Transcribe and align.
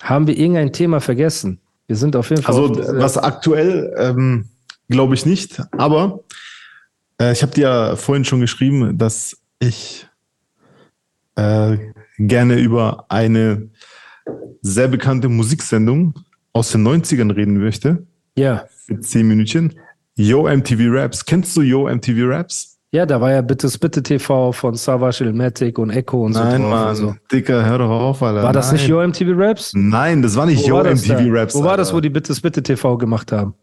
Haben 0.00 0.26
wir 0.26 0.36
irgendein 0.36 0.72
Thema 0.72 1.00
vergessen? 1.00 1.60
Wir 1.86 1.96
sind 1.96 2.16
auf 2.16 2.30
jeden 2.30 2.42
Fall. 2.42 2.54
Also, 2.54 2.98
was 2.98 3.16
aktuell, 3.16 3.94
ähm, 3.98 4.48
glaube 4.88 5.14
ich 5.14 5.26
nicht. 5.26 5.62
Aber 5.72 6.20
äh, 7.20 7.32
ich 7.32 7.42
habe 7.42 7.52
dir 7.52 7.62
ja 7.62 7.96
vorhin 7.96 8.24
schon 8.24 8.40
geschrieben, 8.40 8.98
dass 8.98 9.38
ich 9.58 10.06
äh, 11.36 11.76
gerne 12.18 12.58
über 12.58 13.06
eine 13.08 13.70
sehr 14.60 14.88
bekannte 14.88 15.28
Musiksendung 15.28 16.14
aus 16.52 16.72
den 16.72 16.86
90ern 16.86 17.34
reden 17.34 17.58
möchte. 17.58 18.06
Ja. 18.36 18.66
Für 18.86 19.00
zehn 19.00 19.26
Minütchen. 19.28 19.78
Yo 20.14 20.48
MTV 20.48 20.80
Raps. 20.88 21.24
Kennst 21.24 21.56
du 21.56 21.62
Yo 21.62 21.88
MTV 21.88 22.28
Raps? 22.28 22.77
Ja, 22.90 23.04
da 23.04 23.20
war 23.20 23.30
ja 23.30 23.42
Bittes 23.42 23.76
Bitte 23.76 24.02
TV 24.02 24.50
von 24.52 24.74
Savage 24.74 25.22
Ilmatic 25.22 25.78
und 25.78 25.90
Echo 25.90 26.24
und 26.24 26.32
so. 26.32 26.40
Nein, 26.40 26.62
drauf 26.62 26.70
Mann. 26.70 26.96
So. 26.96 27.14
Dicker, 27.30 27.64
hör 27.66 27.78
doch 27.78 27.90
auf, 27.90 28.22
Alter. 28.22 28.42
War 28.42 28.52
das 28.54 28.68
Nein. 28.68 28.76
nicht 28.76 28.88
Yo 28.88 29.06
MTV 29.06 29.32
Raps? 29.36 29.72
Nein, 29.74 30.22
das 30.22 30.36
war 30.36 30.46
nicht 30.46 30.62
Wo 30.64 30.68
Yo 30.68 30.76
war 30.76 30.84
das 30.84 31.02
MTV 31.06 31.18
da? 31.18 31.40
Raps. 31.40 31.54
Wo 31.54 31.64
war 31.64 31.76
das, 31.76 31.92
wo 31.92 32.00
die 32.00 32.08
Bittes 32.08 32.40
Bitte 32.40 32.62
TV 32.62 32.96
gemacht 32.96 33.30
haben? 33.30 33.54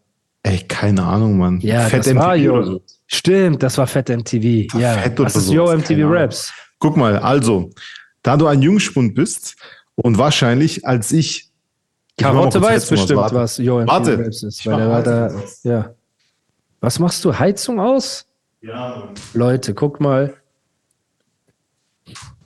Ey, 0.44 0.58
keine 0.68 1.02
Ahnung, 1.02 1.38
Mann. 1.38 1.58
Ja, 1.60 1.80
Fett 1.80 2.06
das 2.06 2.14
war 2.14 2.36
MTV 2.36 2.44
Yo. 2.44 2.54
oder 2.54 2.66
so. 2.66 2.82
Stimmt, 3.08 3.62
das 3.64 3.76
war 3.78 3.88
Fett 3.88 4.10
MTV. 4.10 4.72
war 4.74 4.80
Ja, 4.80 4.92
Fett 4.92 5.18
das 5.18 5.34
ist 5.34 5.46
so, 5.46 5.52
Yo 5.54 5.64
keine 5.66 5.78
MTV 5.78 5.92
Ahnung. 5.94 6.12
Raps. 6.12 6.52
Guck 6.78 6.96
mal, 6.96 7.18
also, 7.18 7.70
da 8.22 8.36
du 8.36 8.46
ein 8.46 8.62
Jungspund 8.62 9.16
bist 9.16 9.56
und 9.96 10.18
wahrscheinlich, 10.18 10.86
als 10.86 11.10
ich. 11.10 11.50
Karotte 12.16 12.62
weiß 12.62 12.88
bestimmt, 12.88 13.32
was 13.32 13.58
Yo 13.58 13.80
MTV 13.80 13.92
Warte. 13.92 14.18
Raps 14.20 14.42
ist. 14.44 14.64
Weil 14.66 14.76
der 14.76 14.88
war 14.88 15.02
da, 15.02 15.30
ja. 15.64 15.94
Was 16.80 17.00
machst 17.00 17.24
du? 17.24 17.36
Heizung 17.36 17.80
aus? 17.80 18.25
Ja. 18.66 19.08
Leute, 19.34 19.74
guck 19.74 20.00
mal. 20.00 20.34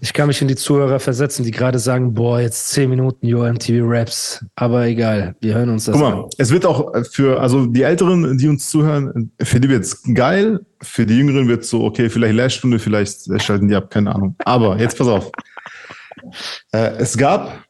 Ich 0.02 0.14
kann 0.14 0.28
mich 0.28 0.40
in 0.40 0.48
die 0.48 0.56
Zuhörer 0.56 0.98
versetzen, 0.98 1.44
die 1.44 1.50
gerade 1.50 1.78
sagen, 1.78 2.14
boah, 2.14 2.40
jetzt 2.40 2.70
10 2.70 2.88
Minuten 2.88 3.26
Yo 3.26 3.44
MTV 3.44 3.82
Raps. 3.86 4.42
Aber 4.54 4.86
egal, 4.86 5.36
wir 5.40 5.54
hören 5.54 5.68
uns 5.68 5.84
das 5.84 5.94
Guck 5.94 6.04
an. 6.04 6.12
mal, 6.20 6.28
es 6.38 6.50
wird 6.50 6.64
auch 6.64 6.90
für, 7.10 7.38
also 7.38 7.66
die 7.66 7.82
Älteren, 7.82 8.38
die 8.38 8.48
uns 8.48 8.70
zuhören, 8.70 9.30
für 9.42 9.60
die 9.60 9.68
wird's 9.68 10.02
geil, 10.14 10.60
für 10.80 11.04
die 11.04 11.18
Jüngeren 11.18 11.48
wird's 11.48 11.68
so, 11.68 11.84
okay, 11.84 12.08
vielleicht 12.08 12.34
Lehrstunde, 12.34 12.78
vielleicht 12.78 13.42
schalten 13.42 13.68
die 13.68 13.74
ab, 13.74 13.90
keine 13.90 14.14
Ahnung. 14.14 14.36
Aber 14.44 14.78
jetzt 14.78 14.96
pass 14.96 15.06
auf. 15.08 15.30
äh, 16.72 16.92
es 16.96 17.18
gab, 17.18 17.62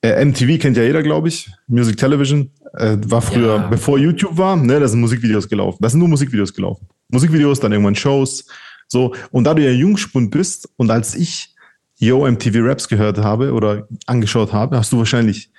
äh, 0.00 0.24
MTV 0.24 0.60
kennt 0.60 0.76
ja 0.76 0.84
jeder, 0.84 1.02
glaube 1.02 1.26
ich, 1.26 1.50
Music 1.66 1.96
Television, 1.96 2.52
äh, 2.74 2.96
war 3.06 3.20
früher, 3.20 3.56
Ja. 3.56 3.66
bevor 3.66 3.98
YouTube 3.98 4.36
war, 4.38 4.54
ne, 4.54 4.78
da 4.78 4.86
sind 4.86 5.00
Musikvideos 5.00 5.48
gelaufen. 5.48 5.78
Da 5.80 5.88
sind 5.88 5.98
nur 5.98 6.08
Musikvideos 6.08 6.54
gelaufen. 6.54 6.86
Musikvideos, 7.10 7.60
dann 7.60 7.72
irgendwann 7.72 7.94
Shows, 7.94 8.46
so. 8.86 9.14
Und 9.30 9.44
da 9.44 9.54
du 9.54 9.62
ja 9.62 9.70
Jungspund 9.70 10.30
bist 10.30 10.68
und 10.76 10.90
als 10.90 11.14
ich 11.14 11.54
Yo 11.98 12.26
MTV 12.30 12.58
Raps 12.60 12.88
gehört 12.88 13.18
habe 13.18 13.52
oder 13.52 13.88
angeschaut 14.06 14.52
habe, 14.52 14.76
hast 14.78 14.92
du 14.92 14.98
wahrscheinlich 14.98 15.50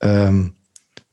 ähm, 0.00 0.52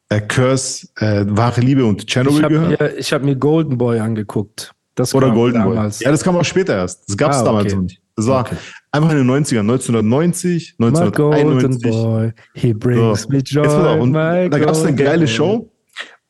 äh, 0.09 0.21
Curse, 0.21 0.87
äh, 0.97 1.25
Wahre 1.27 1.61
Liebe 1.61 1.85
und 1.85 2.05
Chernobyl 2.07 2.43
habe 2.43 2.53
gehört. 2.53 2.79
mir, 2.81 2.97
ich 2.97 3.11
hab 3.11 3.23
mir 3.23 3.35
Golden 3.35 3.77
Boy 3.77 3.99
angeguckt. 3.99 4.71
Das 4.93 5.13
Oder 5.15 5.31
Golden 5.31 5.61
Boy. 5.63 5.75
damals. 5.75 5.99
Ja, 5.99 6.11
das 6.11 6.23
kam 6.23 6.37
auch 6.37 6.45
später 6.45 6.75
erst. 6.75 7.09
Das 7.09 7.17
gab 7.17 7.31
es 7.31 7.37
Ah, 7.39 7.43
damals 7.43 7.65
okay. 7.65 7.75
noch 7.75 7.81
nicht. 7.83 8.01
Das 8.15 8.27
war 8.27 8.41
Okay. 8.41 8.55
einfach 8.91 9.11
in 9.11 9.17
den 9.17 9.27
90ern, 9.27 9.59
1990, 9.61 10.75
My 10.77 10.85
Golden 10.91 10.97
1991. 10.97 11.91
Boy, 11.91 12.31
he 12.53 12.71
So. 12.71 12.79
brings 12.79 13.27
me 13.27 13.37
joy. 13.39 13.63
Jetzt 13.65 14.01
und 14.01 14.13
da 14.13 14.47
gab 14.47 14.69
es 14.69 14.83
eine 14.85 14.95
geile 14.95 15.25
boy. 15.25 15.27
Show 15.27 15.71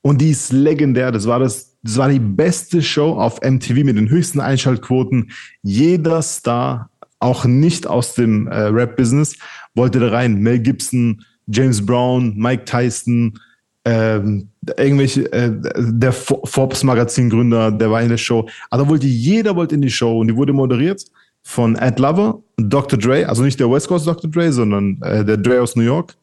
und 0.01 0.19
die 0.19 0.31
ist 0.31 0.51
legendär. 0.51 1.11
Das 1.11 1.27
war 1.27 1.37
das, 1.39 1.74
das 1.85 1.97
war 1.97 2.09
die 2.09 2.19
beste 2.19 2.81
Show 2.81 3.13
auf 3.13 3.39
MTV 3.41 3.83
mit 3.83 3.95
den 3.95 4.09
höchsten 4.09 4.39
Einschaltquoten. 4.39 5.29
Jeder 5.61 6.23
Star, 6.23 6.89
auch 7.19 7.45
nicht 7.45 7.85
aus 7.85 8.15
dem 8.15 8.47
äh, 8.47 8.55
Rap-Business, 8.55 9.37
wollte 9.75 9.99
da 9.99 10.09
rein. 10.09 10.39
Mel 10.39 10.57
Gibson, 10.59 11.23
James 11.45 11.85
Brown, 11.85 12.35
Mike 12.37 12.65
Tyson, 12.65 13.39
ähm, 13.85 14.49
irgendwelche, 14.77 15.31
äh, 15.31 15.51
der 15.77 16.11
Fo- 16.11 16.41
Forbes-Magazin-Gründer, 16.43 17.71
der 17.71 17.91
war 17.91 18.01
in 18.01 18.09
der 18.09 18.17
Show. 18.17 18.49
Da 18.71 18.87
wollte 18.89 19.05
jeder 19.05 19.55
wollte 19.55 19.75
in 19.75 19.81
die 19.83 19.91
Show 19.91 20.19
und 20.19 20.27
die 20.29 20.35
wurde 20.35 20.53
moderiert 20.53 21.05
von 21.43 21.75
Ed 21.75 21.99
Lover, 21.99 22.41
Dr. 22.57 22.97
Dre, 22.97 23.29
also 23.29 23.43
nicht 23.43 23.59
der 23.59 23.69
West 23.69 23.87
Coast 23.87 24.07
Dr. 24.07 24.27
Dre, 24.31 24.51
sondern 24.51 24.99
äh, 25.03 25.23
der 25.23 25.37
Dre 25.37 25.61
aus 25.61 25.75
New 25.75 25.83
York 25.83 26.15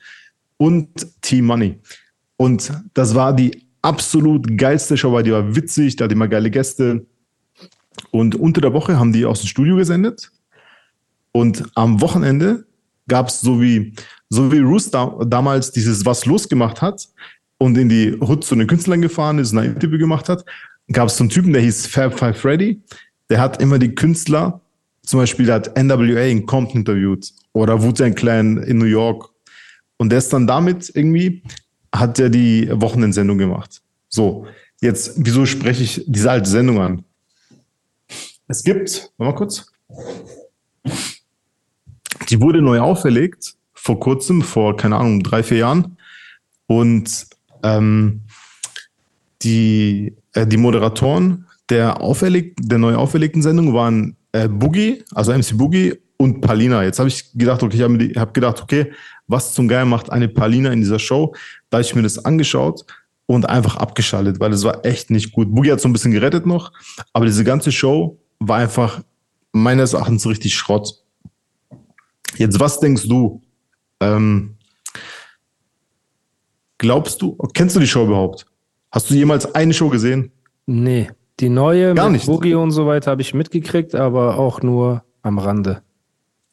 und 0.56 0.88
T-Money. 1.20 1.78
Und 2.36 2.72
das 2.94 3.14
war 3.14 3.32
die 3.32 3.62
absolut 3.82 4.56
geilste 4.56 4.96
Show, 4.96 5.12
weil 5.12 5.24
die 5.24 5.32
war 5.32 5.54
witzig, 5.54 5.96
da 5.96 6.04
hatte 6.04 6.14
immer 6.14 6.28
geile 6.28 6.50
Gäste. 6.50 7.04
Und 8.10 8.34
unter 8.34 8.60
der 8.60 8.72
Woche 8.72 8.98
haben 8.98 9.12
die 9.12 9.26
aus 9.26 9.40
dem 9.40 9.48
Studio 9.48 9.76
gesendet. 9.76 10.30
Und 11.32 11.64
am 11.74 12.00
Wochenende 12.00 12.66
gab 13.08 13.28
es 13.28 13.40
so 13.40 13.60
wie, 13.60 13.94
so 14.28 14.52
wie 14.52 14.58
Roos 14.58 14.90
da, 14.90 15.18
damals 15.26 15.72
dieses 15.72 16.06
Was 16.06 16.26
los 16.26 16.48
gemacht 16.48 16.80
hat 16.80 17.08
und 17.58 17.76
in 17.76 17.88
die 17.88 18.16
Hood 18.20 18.44
zu 18.44 18.54
den 18.54 18.66
Künstlern 18.66 19.02
gefahren 19.02 19.38
ist 19.38 19.52
und 19.52 19.58
ein 19.58 19.74
Interview 19.74 19.98
gemacht 19.98 20.28
hat, 20.28 20.44
gab 20.90 21.08
es 21.08 21.16
so 21.16 21.24
einen 21.24 21.30
Typen, 21.30 21.52
der 21.52 21.62
hieß 21.62 21.86
Fab 21.86 22.18
Five 22.18 22.38
Freddy. 22.38 22.80
Der 23.30 23.40
hat 23.40 23.62
immer 23.62 23.78
die 23.78 23.94
Künstler, 23.94 24.60
zum 25.02 25.20
Beispiel 25.20 25.46
der 25.46 25.56
hat 25.56 25.76
NWA 25.76 26.22
in 26.22 26.46
Compton 26.46 26.80
interviewt 26.80 27.32
oder 27.52 27.82
Wu-Tang 27.82 28.14
Clan 28.14 28.58
in 28.58 28.78
New 28.78 28.84
York. 28.84 29.30
Und 29.96 30.10
der 30.10 30.18
ist 30.18 30.32
dann 30.32 30.46
damit 30.46 30.90
irgendwie, 30.94 31.42
hat 31.94 32.18
er 32.18 32.30
die 32.30 32.68
Wochenendsendung 32.72 33.38
gemacht. 33.38 33.82
So, 34.08 34.46
jetzt, 34.80 35.14
wieso 35.16 35.46
spreche 35.46 35.82
ich 35.82 36.04
diese 36.06 36.30
alte 36.30 36.48
Sendung 36.48 36.80
an? 36.80 37.04
Es 38.48 38.62
gibt, 38.62 39.12
warte 39.16 39.32
mal 39.32 39.36
kurz. 39.36 39.72
Die 42.28 42.40
wurde 42.40 42.62
neu 42.62 42.80
auferlegt, 42.80 43.54
vor 43.74 44.00
kurzem, 44.00 44.42
vor, 44.42 44.76
keine 44.76 44.96
Ahnung, 44.96 45.22
drei, 45.22 45.42
vier 45.42 45.58
Jahren. 45.58 45.96
Und 46.66 47.26
ähm, 47.62 48.22
die, 49.42 50.14
äh, 50.32 50.46
die 50.46 50.56
Moderatoren 50.56 51.46
der, 51.68 51.98
der 52.58 52.78
neu 52.78 52.94
auferlegten 52.94 53.42
Sendung 53.42 53.72
waren 53.72 54.16
äh, 54.32 54.48
Boogie, 54.48 55.04
also 55.14 55.32
MC 55.32 55.56
Boogie 55.56 55.94
und 56.16 56.40
Palina. 56.40 56.82
Jetzt 56.84 56.98
habe 56.98 57.08
ich 57.08 57.32
gedacht, 57.32 57.62
okay, 57.62 57.76
ich 57.76 57.82
habe 57.82 58.12
hab 58.20 58.34
gedacht, 58.34 58.62
okay, 58.62 58.92
was 59.26 59.54
zum 59.54 59.68
Geil 59.68 59.84
macht 59.84 60.10
eine 60.10 60.28
Palina 60.28 60.70
in 60.72 60.80
dieser 60.80 60.98
Show? 60.98 61.34
Da 61.70 61.78
habe 61.78 61.82
ich 61.82 61.94
mir 61.94 62.02
das 62.02 62.24
angeschaut 62.24 62.84
und 63.26 63.48
einfach 63.48 63.76
abgeschaltet, 63.76 64.40
weil 64.40 64.52
es 64.52 64.64
war 64.64 64.84
echt 64.84 65.10
nicht 65.10 65.32
gut. 65.32 65.54
Boogie 65.54 65.72
hat 65.72 65.80
so 65.80 65.88
ein 65.88 65.92
bisschen 65.92 66.12
gerettet 66.12 66.46
noch, 66.46 66.72
aber 67.12 67.26
diese 67.26 67.44
ganze 67.44 67.72
Show 67.72 68.18
war 68.38 68.58
einfach 68.58 69.02
meines 69.52 69.92
Erachtens 69.92 70.26
richtig 70.26 70.54
Schrott. 70.54 71.02
Jetzt, 72.36 72.58
was 72.60 72.80
denkst 72.80 73.08
du? 73.08 73.42
Ähm, 74.00 74.56
glaubst 76.78 77.22
du, 77.22 77.36
kennst 77.54 77.76
du 77.76 77.80
die 77.80 77.86
Show 77.86 78.04
überhaupt? 78.04 78.46
Hast 78.90 79.08
du 79.10 79.14
jemals 79.14 79.54
eine 79.54 79.72
Show 79.72 79.88
gesehen? 79.88 80.32
Nee, 80.66 81.10
die 81.40 81.48
neue 81.48 81.94
Gar 81.94 82.06
mit 82.06 82.14
nicht. 82.14 82.26
Boogie 82.26 82.54
und 82.54 82.70
so 82.72 82.86
weiter 82.86 83.10
habe 83.10 83.22
ich 83.22 83.34
mitgekriegt, 83.34 83.94
aber 83.94 84.38
auch 84.38 84.62
nur 84.62 85.04
am 85.22 85.38
Rande. 85.38 85.82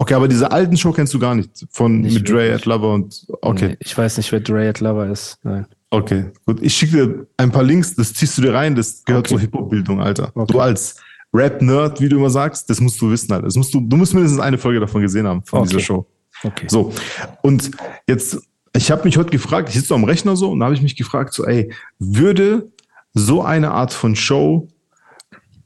Okay, 0.01 0.13
aber 0.13 0.27
diese 0.29 0.49
alten 0.51 0.77
Show 0.77 0.91
kennst 0.93 1.13
du 1.13 1.19
gar 1.19 1.35
nicht. 1.35 1.65
Von 1.71 2.01
Nicht 2.01 2.13
mit 2.15 2.29
Dre. 2.29 2.51
Ed 2.53 2.65
Lover 2.65 2.93
und 2.93 3.25
okay. 3.41 3.69
Nee, 3.69 3.77
ich 3.79 3.97
weiß 3.97 4.15
nicht, 4.17 4.31
wer 4.31 4.39
Dre 4.39 4.69
at 4.69 4.79
Lover 4.79 5.07
ist. 5.09 5.37
Nein. 5.43 5.65
Okay, 5.91 6.25
gut. 6.45 6.59
Ich 6.61 6.73
schicke 6.73 6.91
dir 7.07 7.27
ein 7.37 7.51
paar 7.51 7.63
Links, 7.63 7.95
das 7.95 8.13
ziehst 8.13 8.37
du 8.37 8.41
dir 8.43 8.53
rein, 8.53 8.75
das 8.75 9.03
gehört 9.03 9.25
Okay. 9.25 9.33
zur 9.33 9.39
Hip-Hop-Bildung, 9.41 9.99
Alter. 10.01 10.31
Okay. 10.35 10.53
Du 10.53 10.59
als 10.61 10.95
Rap-Nerd, 11.33 11.99
wie 11.99 12.07
du 12.09 12.17
immer 12.17 12.29
sagst, 12.29 12.69
das 12.69 12.79
musst 12.79 13.01
du 13.01 13.11
wissen, 13.11 13.31
Alter. 13.33 13.45
Das 13.45 13.55
musst 13.55 13.73
du, 13.73 13.81
du 13.81 13.97
musst 13.97 14.13
mindestens 14.13 14.39
eine 14.39 14.57
Folge 14.57 14.79
davon 14.79 15.01
gesehen 15.01 15.27
haben, 15.27 15.43
von 15.43 15.59
Okay. 15.59 15.69
dieser 15.69 15.79
Show. 15.81 16.05
Okay. 16.43 16.65
So, 16.69 16.93
und 17.41 17.71
jetzt, 18.07 18.37
ich 18.73 18.89
habe 18.91 19.03
mich 19.03 19.17
heute 19.17 19.31
gefragt, 19.31 19.67
ich 19.69 19.75
sitze 19.75 19.87
so 19.89 19.95
am 19.95 20.05
Rechner 20.05 20.35
so 20.37 20.51
und 20.51 20.59
da 20.59 20.65
habe 20.67 20.75
ich 20.75 20.81
mich 20.81 20.95
gefragt, 20.95 21.33
so, 21.33 21.43
ey, 21.45 21.73
würde 21.97 22.71
so 23.13 23.41
eine 23.41 23.71
Art 23.71 23.91
von 23.91 24.15
Show, 24.15 24.67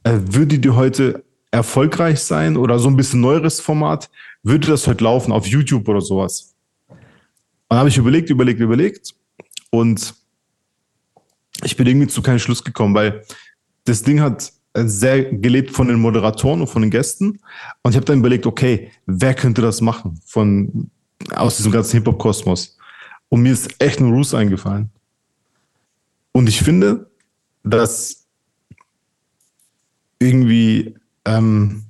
äh, 0.04 0.18
würde 0.32 0.58
die 0.58 0.70
heute 0.72 1.23
erfolgreich 1.54 2.20
sein 2.20 2.58
oder 2.58 2.80
so 2.80 2.90
ein 2.90 2.98
bisschen 2.98 3.22
neueres 3.22 3.60
Format, 3.60 4.10
würde 4.42 4.68
das 4.68 4.88
heute 4.88 5.04
laufen 5.04 5.32
auf 5.32 5.46
YouTube 5.46 5.88
oder 5.88 6.02
sowas? 6.02 6.56
Und 6.90 6.98
dann 7.70 7.80
habe 7.80 7.90
ich 7.90 7.98
überlegt, 7.98 8.30
überlegt, 8.30 8.60
überlegt 8.60 9.14
und 9.70 10.16
ich 11.64 11.78
bin 11.78 11.86
irgendwie 11.86 12.08
zu 12.08 12.24
keinem 12.24 12.40
Schluss 12.40 12.64
gekommen, 12.64 12.96
weil 12.96 13.24
das 13.86 14.02
Ding 14.02 14.20
hat 14.20 14.52
sehr 14.76 15.26
gelebt 15.26 15.72
von 15.72 15.88
den 15.88 16.00
Moderatoren 16.00 16.62
und 16.62 16.68
von 16.68 16.82
den 16.82 16.90
Gästen. 16.90 17.40
Und 17.84 17.92
ich 17.92 17.96
habe 17.96 18.06
dann 18.06 18.20
überlegt, 18.20 18.48
okay, 18.48 18.92
wer 19.06 19.36
könnte 19.36 19.62
das 19.62 19.82
machen 19.82 20.20
von 20.26 20.90
aus 21.36 21.58
diesem 21.58 21.72
ganzen 21.72 21.98
Hip-Hop-Kosmos? 21.98 22.78
Und 23.30 23.44
mir 23.44 23.54
ist 23.54 23.80
echt 23.80 24.00
nur 24.00 24.12
Roos 24.12 24.34
eingefallen. 24.34 24.90
Und 26.32 26.50
ich 26.50 26.60
finde, 26.60 27.12
dass 27.64 28.26
irgendwie, 30.18 30.96
ähm, 31.26 31.86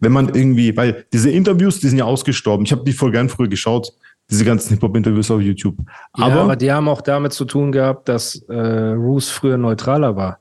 wenn 0.00 0.12
man 0.12 0.34
irgendwie, 0.34 0.76
weil 0.76 1.06
diese 1.12 1.30
Interviews, 1.30 1.78
die 1.78 1.88
sind 1.88 1.98
ja 1.98 2.04
ausgestorben. 2.04 2.66
Ich 2.66 2.72
habe 2.72 2.82
die 2.84 2.92
voll 2.92 3.12
gern 3.12 3.28
früher 3.28 3.48
geschaut, 3.48 3.92
diese 4.30 4.44
ganzen 4.44 4.70
Hip-Hop-Interviews 4.70 5.30
auf 5.30 5.40
YouTube. 5.40 5.76
Aber, 6.12 6.34
ja, 6.34 6.40
aber 6.42 6.56
die 6.56 6.72
haben 6.72 6.88
auch 6.88 7.02
damit 7.02 7.32
zu 7.32 7.44
tun 7.44 7.70
gehabt, 7.70 8.08
dass 8.08 8.36
äh, 8.48 8.54
Roos 8.54 9.30
früher 9.30 9.58
neutraler 9.58 10.16
war. 10.16 10.38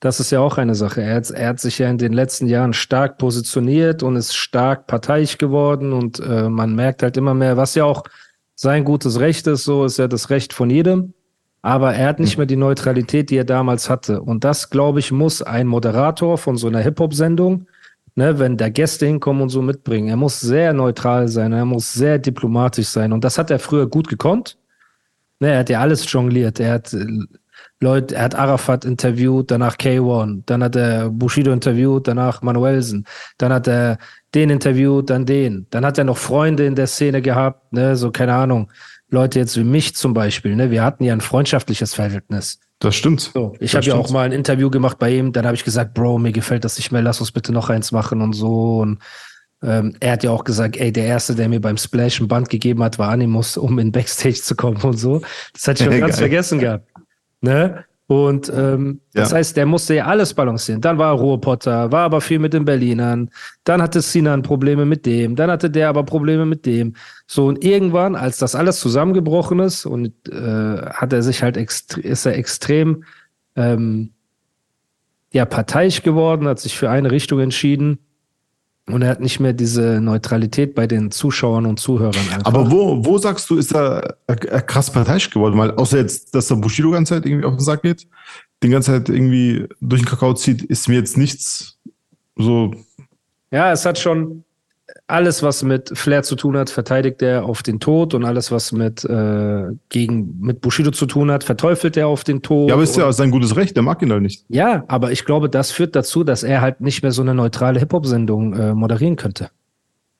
Das 0.00 0.20
ist 0.20 0.30
ja 0.30 0.40
auch 0.40 0.58
eine 0.58 0.74
Sache. 0.74 1.02
Er 1.02 1.16
hat, 1.16 1.30
er 1.30 1.48
hat 1.48 1.60
sich 1.60 1.78
ja 1.78 1.90
in 1.90 1.98
den 1.98 2.12
letzten 2.12 2.46
Jahren 2.46 2.72
stark 2.72 3.18
positioniert 3.18 4.02
und 4.02 4.16
ist 4.16 4.34
stark 4.34 4.86
parteiisch 4.86 5.36
geworden 5.36 5.92
und 5.92 6.20
äh, 6.20 6.48
man 6.48 6.74
merkt 6.74 7.02
halt 7.02 7.16
immer 7.16 7.34
mehr, 7.34 7.56
was 7.56 7.74
ja 7.74 7.84
auch 7.84 8.04
sein 8.54 8.84
gutes 8.84 9.20
Recht 9.20 9.46
ist, 9.48 9.64
so 9.64 9.84
ist 9.84 9.98
ja 9.98 10.08
das 10.08 10.30
Recht 10.30 10.52
von 10.52 10.70
jedem. 10.70 11.14
Aber 11.62 11.94
er 11.94 12.08
hat 12.08 12.20
nicht 12.20 12.32
hm. 12.32 12.38
mehr 12.38 12.46
die 12.46 12.56
Neutralität, 12.56 13.30
die 13.30 13.36
er 13.36 13.44
damals 13.44 13.90
hatte. 13.90 14.22
Und 14.22 14.44
das, 14.44 14.70
glaube 14.70 15.00
ich, 15.00 15.12
muss 15.12 15.42
ein 15.42 15.66
Moderator 15.66 16.38
von 16.38 16.56
so 16.56 16.68
einer 16.68 16.80
Hip-Hop-Sendung, 16.80 17.66
ne, 18.14 18.38
wenn 18.38 18.56
da 18.56 18.68
Gäste 18.68 19.06
hinkommen 19.06 19.42
und 19.42 19.48
so 19.48 19.62
mitbringen, 19.62 20.08
er 20.08 20.16
muss 20.16 20.40
sehr 20.40 20.72
neutral 20.72 21.28
sein, 21.28 21.52
er 21.52 21.64
muss 21.64 21.92
sehr 21.92 22.18
diplomatisch 22.18 22.88
sein. 22.88 23.12
Und 23.12 23.24
das 23.24 23.38
hat 23.38 23.50
er 23.50 23.58
früher 23.58 23.88
gut 23.88 24.08
gekonnt. 24.08 24.58
Ne, 25.40 25.52
er 25.52 25.58
hat 25.60 25.70
ja 25.70 25.80
alles 25.80 26.10
jongliert. 26.10 26.60
Er 26.60 26.74
hat 26.74 26.96
Leute, 27.80 28.16
er 28.16 28.24
hat 28.24 28.34
Arafat 28.34 28.84
interviewt, 28.84 29.50
danach 29.52 29.76
K1, 29.76 30.42
dann 30.46 30.64
hat 30.64 30.74
er 30.74 31.10
Bushido 31.10 31.52
interviewt, 31.52 32.08
danach 32.08 32.42
Manuelsen, 32.42 33.06
dann 33.38 33.52
hat 33.52 33.68
er 33.68 33.98
den 34.34 34.50
interviewt, 34.50 35.10
dann 35.10 35.26
den. 35.26 35.66
Dann 35.70 35.86
hat 35.86 35.96
er 35.96 36.04
noch 36.04 36.18
Freunde 36.18 36.66
in 36.66 36.74
der 36.74 36.88
Szene 36.88 37.22
gehabt, 37.22 37.72
ne, 37.72 37.94
so 37.96 38.10
keine 38.10 38.34
Ahnung. 38.34 38.70
Leute 39.10 39.38
jetzt 39.38 39.56
wie 39.56 39.64
mich 39.64 39.94
zum 39.94 40.12
Beispiel, 40.12 40.54
ne, 40.54 40.70
wir 40.70 40.82
hatten 40.84 41.04
ja 41.04 41.12
ein 41.12 41.20
freundschaftliches 41.20 41.94
Verhältnis. 41.94 42.60
Das 42.78 42.94
stimmt. 42.94 43.20
So, 43.20 43.54
ich 43.58 43.74
habe 43.74 43.84
ja 43.86 43.94
auch 43.94 44.10
mal 44.10 44.26
ein 44.26 44.32
Interview 44.32 44.70
gemacht 44.70 44.98
bei 44.98 45.10
ihm, 45.10 45.32
dann 45.32 45.46
habe 45.46 45.56
ich 45.56 45.64
gesagt, 45.64 45.94
Bro, 45.94 46.18
mir 46.18 46.32
gefällt 46.32 46.64
das 46.64 46.76
nicht 46.76 46.92
mehr, 46.92 47.02
lass 47.02 47.20
uns 47.20 47.32
bitte 47.32 47.52
noch 47.52 47.70
eins 47.70 47.90
machen 47.90 48.20
und 48.20 48.34
so. 48.34 48.78
Und 48.78 48.98
ähm, 49.62 49.96
er 49.98 50.12
hat 50.12 50.22
ja 50.22 50.30
auch 50.30 50.44
gesagt, 50.44 50.76
ey, 50.76 50.92
der 50.92 51.06
erste, 51.06 51.34
der 51.34 51.48
mir 51.48 51.60
beim 51.60 51.76
Splash 51.76 52.20
ein 52.20 52.28
Band 52.28 52.48
gegeben 52.48 52.82
hat, 52.82 52.98
war 52.98 53.08
Animus, 53.08 53.56
um 53.56 53.78
in 53.78 53.90
Backstage 53.90 54.34
zu 54.42 54.54
kommen 54.54 54.80
und 54.82 54.96
so. 54.96 55.22
Das 55.52 55.66
hatte 55.66 55.82
ich 55.84 55.90
schon 55.90 56.00
ganz 56.06 56.18
vergessen 56.18 56.60
gehabt. 56.60 56.88
Ne? 57.40 57.84
Und 58.08 58.50
ähm, 58.56 59.02
ja. 59.12 59.20
das 59.20 59.34
heißt, 59.34 59.54
der 59.58 59.66
musste 59.66 59.94
ja 59.94 60.06
alles 60.06 60.32
balancieren. 60.32 60.80
Dann 60.80 60.96
war 60.96 61.12
er 61.12 61.20
Ruhrpotter, 61.20 61.92
war 61.92 62.04
aber 62.04 62.22
viel 62.22 62.38
mit 62.38 62.54
den 62.54 62.64
Berlinern. 62.64 63.28
Dann 63.64 63.82
hatte 63.82 64.00
Sinan 64.00 64.42
Probleme 64.42 64.86
mit 64.86 65.04
dem. 65.04 65.36
Dann 65.36 65.50
hatte 65.50 65.68
der 65.70 65.90
aber 65.90 66.04
Probleme 66.04 66.46
mit 66.46 66.64
dem. 66.64 66.94
So, 67.26 67.46
und 67.46 67.62
irgendwann, 67.62 68.16
als 68.16 68.38
das 68.38 68.54
alles 68.54 68.80
zusammengebrochen 68.80 69.58
ist, 69.60 69.84
und 69.84 70.14
äh, 70.26 70.86
hat 70.86 71.12
er 71.12 71.22
sich 71.22 71.42
halt 71.42 71.58
ist 71.58 72.24
er 72.24 72.38
extrem 72.38 73.04
ähm, 73.56 74.12
ja, 75.30 75.44
parteiisch 75.44 76.02
geworden, 76.02 76.48
hat 76.48 76.60
sich 76.60 76.78
für 76.78 76.88
eine 76.88 77.10
Richtung 77.10 77.40
entschieden. 77.40 77.98
Und 78.88 79.02
er 79.02 79.10
hat 79.10 79.20
nicht 79.20 79.38
mehr 79.40 79.52
diese 79.52 80.00
Neutralität 80.00 80.74
bei 80.74 80.86
den 80.86 81.10
Zuschauern 81.10 81.66
und 81.66 81.78
Zuhörern. 81.78 82.20
Einfach. 82.32 82.46
Aber 82.46 82.70
wo, 82.70 83.04
wo 83.04 83.18
sagst 83.18 83.48
du, 83.50 83.56
ist 83.56 83.74
er 83.74 84.16
krass 84.66 84.90
parteiisch 84.90 85.30
geworden? 85.30 85.58
Weil 85.58 85.72
außer 85.72 85.98
jetzt, 85.98 86.34
dass 86.34 86.48
der 86.48 86.56
Bushido 86.56 86.90
ganze 86.90 87.14
Zeit 87.14 87.26
irgendwie 87.26 87.44
auf 87.44 87.56
den 87.56 87.64
Sack 87.64 87.82
geht, 87.82 88.06
die 88.62 88.68
ganze 88.70 88.92
Zeit 88.92 89.08
irgendwie 89.08 89.66
durch 89.80 90.02
den 90.02 90.08
Kakao 90.08 90.34
zieht, 90.34 90.62
ist 90.62 90.88
mir 90.88 90.96
jetzt 90.96 91.16
nichts 91.16 91.78
so. 92.36 92.72
Ja, 93.50 93.72
es 93.72 93.84
hat 93.84 93.98
schon, 93.98 94.44
alles, 95.08 95.42
was 95.42 95.62
mit 95.62 95.96
Flair 95.96 96.22
zu 96.22 96.36
tun 96.36 96.56
hat, 96.56 96.68
verteidigt 96.68 97.22
er 97.22 97.44
auf 97.46 97.62
den 97.62 97.80
Tod 97.80 98.12
und 98.12 98.24
alles, 98.24 98.52
was 98.52 98.72
mit, 98.72 99.04
äh, 99.04 99.64
gegen, 99.88 100.38
mit 100.40 100.60
Bushido 100.60 100.90
zu 100.90 101.06
tun 101.06 101.30
hat, 101.30 101.44
verteufelt 101.44 101.96
er 101.96 102.08
auf 102.08 102.24
den 102.24 102.42
Tod. 102.42 102.68
Ja, 102.68 102.74
aber 102.74 102.82
ist 102.82 102.96
ja 102.96 103.10
sein 103.10 103.30
gutes 103.30 103.56
Recht, 103.56 103.74
der 103.74 103.82
mag 103.82 104.02
ihn 104.02 104.12
halt 104.12 104.22
nicht. 104.22 104.44
Ja, 104.48 104.84
aber 104.86 105.10
ich 105.10 105.24
glaube, 105.24 105.48
das 105.48 105.70
führt 105.72 105.96
dazu, 105.96 106.24
dass 106.24 106.42
er 106.42 106.60
halt 106.60 106.82
nicht 106.82 107.02
mehr 107.02 107.12
so 107.12 107.22
eine 107.22 107.34
neutrale 107.34 107.80
Hip-Hop-Sendung 107.80 108.52
äh, 108.52 108.74
moderieren 108.74 109.16
könnte. 109.16 109.50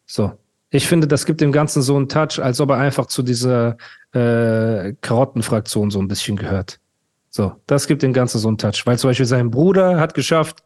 So. 0.06 0.32
Ich 0.70 0.86
finde, 0.86 1.06
das 1.06 1.26
gibt 1.26 1.40
dem 1.42 1.52
Ganzen 1.52 1.82
so 1.82 1.96
einen 1.96 2.08
Touch, 2.08 2.42
als 2.42 2.60
ob 2.60 2.70
er 2.70 2.76
einfach 2.76 3.06
zu 3.06 3.22
dieser 3.22 3.76
äh, 4.12 4.94
Karottenfraktion 5.00 5.90
so 5.90 5.98
ein 5.98 6.08
bisschen 6.08 6.36
gehört. 6.36 6.78
So, 7.30 7.52
das 7.66 7.86
gibt 7.86 8.02
dem 8.02 8.14
Ganzen 8.14 8.38
so 8.38 8.48
einen 8.48 8.58
Touch. 8.58 8.82
Weil 8.86 8.98
zum 8.98 9.10
Beispiel 9.10 9.26
sein 9.26 9.50
Bruder 9.50 10.00
hat 10.00 10.14
geschafft, 10.14 10.58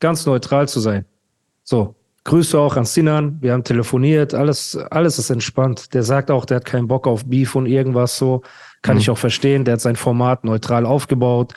ganz 0.00 0.26
neutral 0.26 0.68
zu 0.68 0.80
sein. 0.80 1.06
So, 1.62 1.94
Grüße 2.24 2.58
auch 2.58 2.76
an 2.76 2.84
Sinan. 2.84 3.38
Wir 3.40 3.52
haben 3.52 3.64
telefoniert. 3.64 4.34
Alles, 4.34 4.76
alles 4.90 5.18
ist 5.18 5.30
entspannt. 5.30 5.94
Der 5.94 6.02
sagt 6.02 6.30
auch, 6.30 6.44
der 6.44 6.56
hat 6.56 6.64
keinen 6.66 6.86
Bock 6.86 7.06
auf 7.06 7.24
Beef 7.24 7.54
und 7.54 7.66
irgendwas 7.66 8.18
so. 8.18 8.42
Kann 8.82 8.96
mhm. 8.96 9.00
ich 9.00 9.10
auch 9.10 9.18
verstehen. 9.18 9.64
Der 9.64 9.74
hat 9.74 9.80
sein 9.80 9.96
Format 9.96 10.44
neutral 10.44 10.84
aufgebaut. 10.84 11.54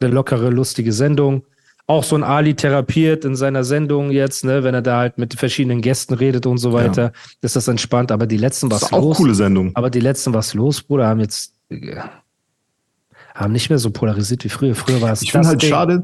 Eine 0.00 0.12
lockere, 0.12 0.50
lustige 0.50 0.92
Sendung. 0.92 1.44
Auch 1.86 2.04
so 2.04 2.14
ein 2.14 2.22
Ali 2.22 2.54
therapiert 2.54 3.24
in 3.24 3.36
seiner 3.36 3.64
Sendung 3.64 4.10
jetzt, 4.10 4.44
ne, 4.44 4.62
wenn 4.62 4.74
er 4.74 4.82
da 4.82 4.98
halt 4.98 5.18
mit 5.18 5.34
verschiedenen 5.34 5.80
Gästen 5.80 6.14
redet 6.14 6.46
und 6.46 6.58
so 6.58 6.72
weiter. 6.72 7.02
Ja. 7.02 7.12
Ist 7.40 7.56
das 7.56 7.66
entspannt. 7.68 8.12
Aber 8.12 8.26
die 8.26 8.36
letzten 8.36 8.70
was 8.70 8.90
los. 8.90 8.92
Auch 8.92 9.16
coole 9.16 9.34
Sendung. 9.34 9.72
Aber 9.74 9.90
die 9.90 10.00
letzten 10.00 10.34
was 10.34 10.54
los, 10.54 10.82
Bruder, 10.82 11.06
haben 11.06 11.20
jetzt, 11.20 11.54
äh, 11.70 11.96
haben 13.34 13.52
nicht 13.52 13.70
mehr 13.70 13.78
so 13.78 13.90
polarisiert 13.90 14.44
wie 14.44 14.50
früher. 14.50 14.74
Früher 14.74 15.00
war 15.00 15.12
es 15.12 15.22
Ich 15.22 15.32
finde 15.32 15.48
halt 15.48 15.62
Ding. 15.62 15.70
schade 15.70 16.02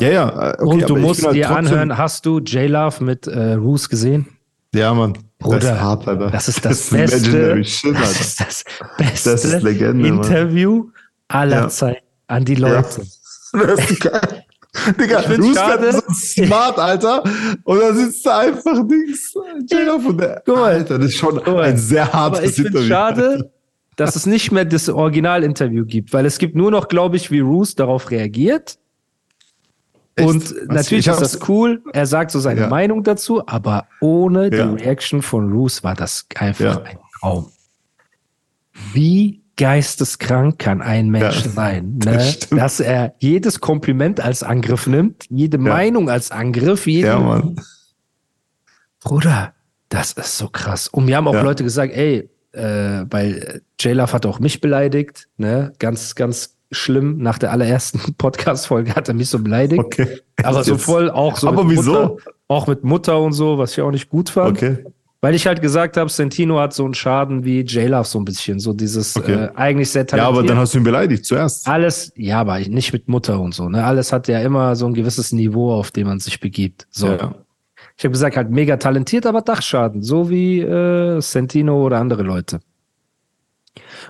ja, 0.00 0.08
ja. 0.08 0.28
Äh, 0.28 0.54
okay, 0.58 0.64
und 0.64 0.90
du 0.90 0.96
musst 0.96 1.24
halt 1.24 1.34
dir 1.34 1.50
anhören, 1.50 1.96
hast 1.98 2.24
du 2.26 2.38
J-Love 2.38 3.02
mit 3.02 3.26
äh, 3.26 3.54
Roos 3.54 3.88
gesehen? 3.88 4.26
Ja, 4.74 4.94
Mann. 4.94 5.18
Bruder, 5.38 5.58
das 5.58 5.70
ist 5.70 5.80
hart, 5.80 6.08
Alter. 6.08 6.30
Das 6.30 6.48
ist 6.48 6.64
das, 6.64 6.88
das 6.88 7.12
ist 7.12 7.22
beste, 7.22 7.64
Shit, 7.64 7.94
das 8.00 8.20
ist 8.20 8.40
das 8.40 8.64
beste 8.96 9.30
das 9.32 9.44
ist 9.44 9.62
Legende, 9.62 10.08
Interview 10.08 10.84
Mann. 10.84 10.92
aller 11.28 11.60
ja. 11.62 11.68
Zeiten 11.68 12.06
an 12.28 12.44
die 12.44 12.54
Leute. 12.54 13.02
Ja. 13.02 13.04
Das 13.54 13.90
ist 13.90 14.00
geil. 14.00 14.44
Digga, 14.98 15.20
Roos 15.20 15.58
ist 15.58 16.06
so 16.06 16.44
smart, 16.44 16.78
Alter. 16.78 17.22
Und 17.64 17.78
da 17.78 17.92
sitzt 17.92 18.24
da 18.24 18.38
einfach 18.38 18.80
Dings. 18.88 19.34
J-Love 19.70 20.08
und 20.08 20.18
der. 20.18 20.42
Guck 20.46 20.56
mal, 20.56 20.72
Alter, 20.72 20.98
das 20.98 21.08
ist 21.08 21.18
schon 21.18 21.38
ein 21.46 21.76
sehr 21.76 22.10
hartes 22.10 22.58
ich 22.58 22.64
Interview. 22.64 22.88
Schade, 22.88 23.52
dass 23.96 24.16
es 24.16 24.24
nicht 24.24 24.52
mehr 24.52 24.64
das 24.64 24.88
Originalinterview 24.88 25.84
gibt, 25.84 26.14
weil 26.14 26.24
es 26.24 26.38
gibt 26.38 26.56
nur 26.56 26.70
noch, 26.70 26.88
glaube 26.88 27.16
ich, 27.16 27.30
wie 27.30 27.40
Roos 27.40 27.74
darauf 27.74 28.10
reagiert 28.10 28.78
Echt? 30.14 30.28
Und 30.28 30.42
Was? 30.42 30.68
natürlich 30.68 31.06
ist 31.06 31.20
das 31.20 31.48
cool. 31.48 31.82
Er 31.92 32.06
sagt 32.06 32.30
so 32.30 32.40
seine 32.40 32.62
ja. 32.62 32.68
Meinung 32.68 33.02
dazu, 33.02 33.46
aber 33.46 33.86
ohne 34.00 34.54
ja. 34.54 34.66
die 34.66 34.82
Reaction 34.82 35.22
von 35.22 35.50
Roos 35.50 35.82
war 35.82 35.94
das 35.94 36.26
einfach 36.36 36.76
ja. 36.76 36.82
ein 36.82 36.98
Traum. 37.20 37.50
Wie 38.92 39.42
geisteskrank 39.56 40.58
kann 40.58 40.82
ein 40.82 41.10
Mensch 41.10 41.44
sein, 41.44 41.98
ne? 42.04 42.16
das 42.16 42.48
dass 42.48 42.80
er 42.80 43.14
jedes 43.18 43.60
Kompliment 43.60 44.20
als 44.20 44.42
Angriff 44.42 44.86
nimmt, 44.86 45.26
jede 45.30 45.58
Meinung 45.58 46.10
als 46.10 46.30
Angriff, 46.30 46.86
jeden. 46.86 47.06
Ja, 47.06 47.18
Mann. 47.18 47.60
Bruder, 49.00 49.54
das 49.88 50.12
ist 50.12 50.38
so 50.38 50.48
krass. 50.48 50.88
Und 50.88 51.06
wir 51.06 51.16
haben 51.16 51.28
auch 51.28 51.42
Leute 51.42 51.64
gesagt, 51.64 51.92
ey, 51.94 52.30
äh, 52.52 53.04
weil 53.10 53.62
J-Love 53.78 54.12
hat 54.12 54.26
auch 54.26 54.40
mich 54.40 54.60
beleidigt, 54.60 55.28
ne? 55.36 55.72
Ganz, 55.78 56.14
ganz 56.14 56.56
schlimm. 56.72 57.18
Nach 57.18 57.38
der 57.38 57.52
allerersten 57.52 58.14
Podcast-Folge 58.18 58.94
hat 58.94 59.08
er 59.08 59.14
mich 59.14 59.28
so 59.28 59.38
beleidigt. 59.38 59.82
Okay. 59.82 60.18
Aber 60.42 60.64
so 60.64 60.76
voll 60.78 61.10
auch 61.10 61.36
so. 61.36 61.48
Aber 61.48 61.68
wieso? 61.68 61.92
Mutter, 61.92 62.16
auch 62.48 62.66
mit 62.66 62.84
Mutter 62.84 63.20
und 63.20 63.32
so, 63.32 63.58
was 63.58 63.72
ich 63.72 63.80
auch 63.80 63.90
nicht 63.90 64.08
gut 64.08 64.30
fand. 64.30 64.56
Okay. 64.56 64.78
Weil 65.24 65.36
ich 65.36 65.46
halt 65.46 65.62
gesagt 65.62 65.96
habe, 65.96 66.10
Sentino 66.10 66.58
hat 66.58 66.74
so 66.74 66.84
einen 66.84 66.94
Schaden 66.94 67.44
wie 67.44 67.60
J-Love 67.60 68.08
so 68.08 68.18
ein 68.18 68.24
bisschen. 68.24 68.58
So 68.58 68.72
dieses 68.72 69.16
okay. 69.16 69.32
äh, 69.32 69.50
eigentlich 69.54 69.88
sehr 69.88 70.04
talentiert. 70.04 70.34
Ja, 70.34 70.38
aber 70.38 70.46
dann 70.46 70.58
hast 70.58 70.74
du 70.74 70.78
ihn 70.78 70.84
beleidigt 70.84 71.24
zuerst. 71.24 71.68
Alles, 71.68 72.12
ja, 72.16 72.40
aber 72.40 72.58
nicht 72.58 72.92
mit 72.92 73.08
Mutter 73.08 73.40
und 73.40 73.54
so. 73.54 73.68
Ne? 73.68 73.84
Alles 73.84 74.12
hat 74.12 74.26
ja 74.26 74.40
immer 74.40 74.74
so 74.74 74.86
ein 74.86 74.94
gewisses 74.94 75.30
Niveau, 75.30 75.72
auf 75.72 75.92
dem 75.92 76.08
man 76.08 76.18
sich 76.18 76.40
begibt. 76.40 76.88
So. 76.90 77.06
Ja. 77.06 77.36
Ich 77.96 78.04
habe 78.04 78.12
gesagt, 78.12 78.36
halt 78.36 78.50
mega 78.50 78.76
talentiert, 78.78 79.24
aber 79.26 79.42
Dachschaden. 79.42 80.02
So 80.02 80.28
wie 80.28 80.60
äh, 80.60 81.20
Sentino 81.20 81.86
oder 81.86 81.98
andere 81.98 82.24
Leute. 82.24 82.60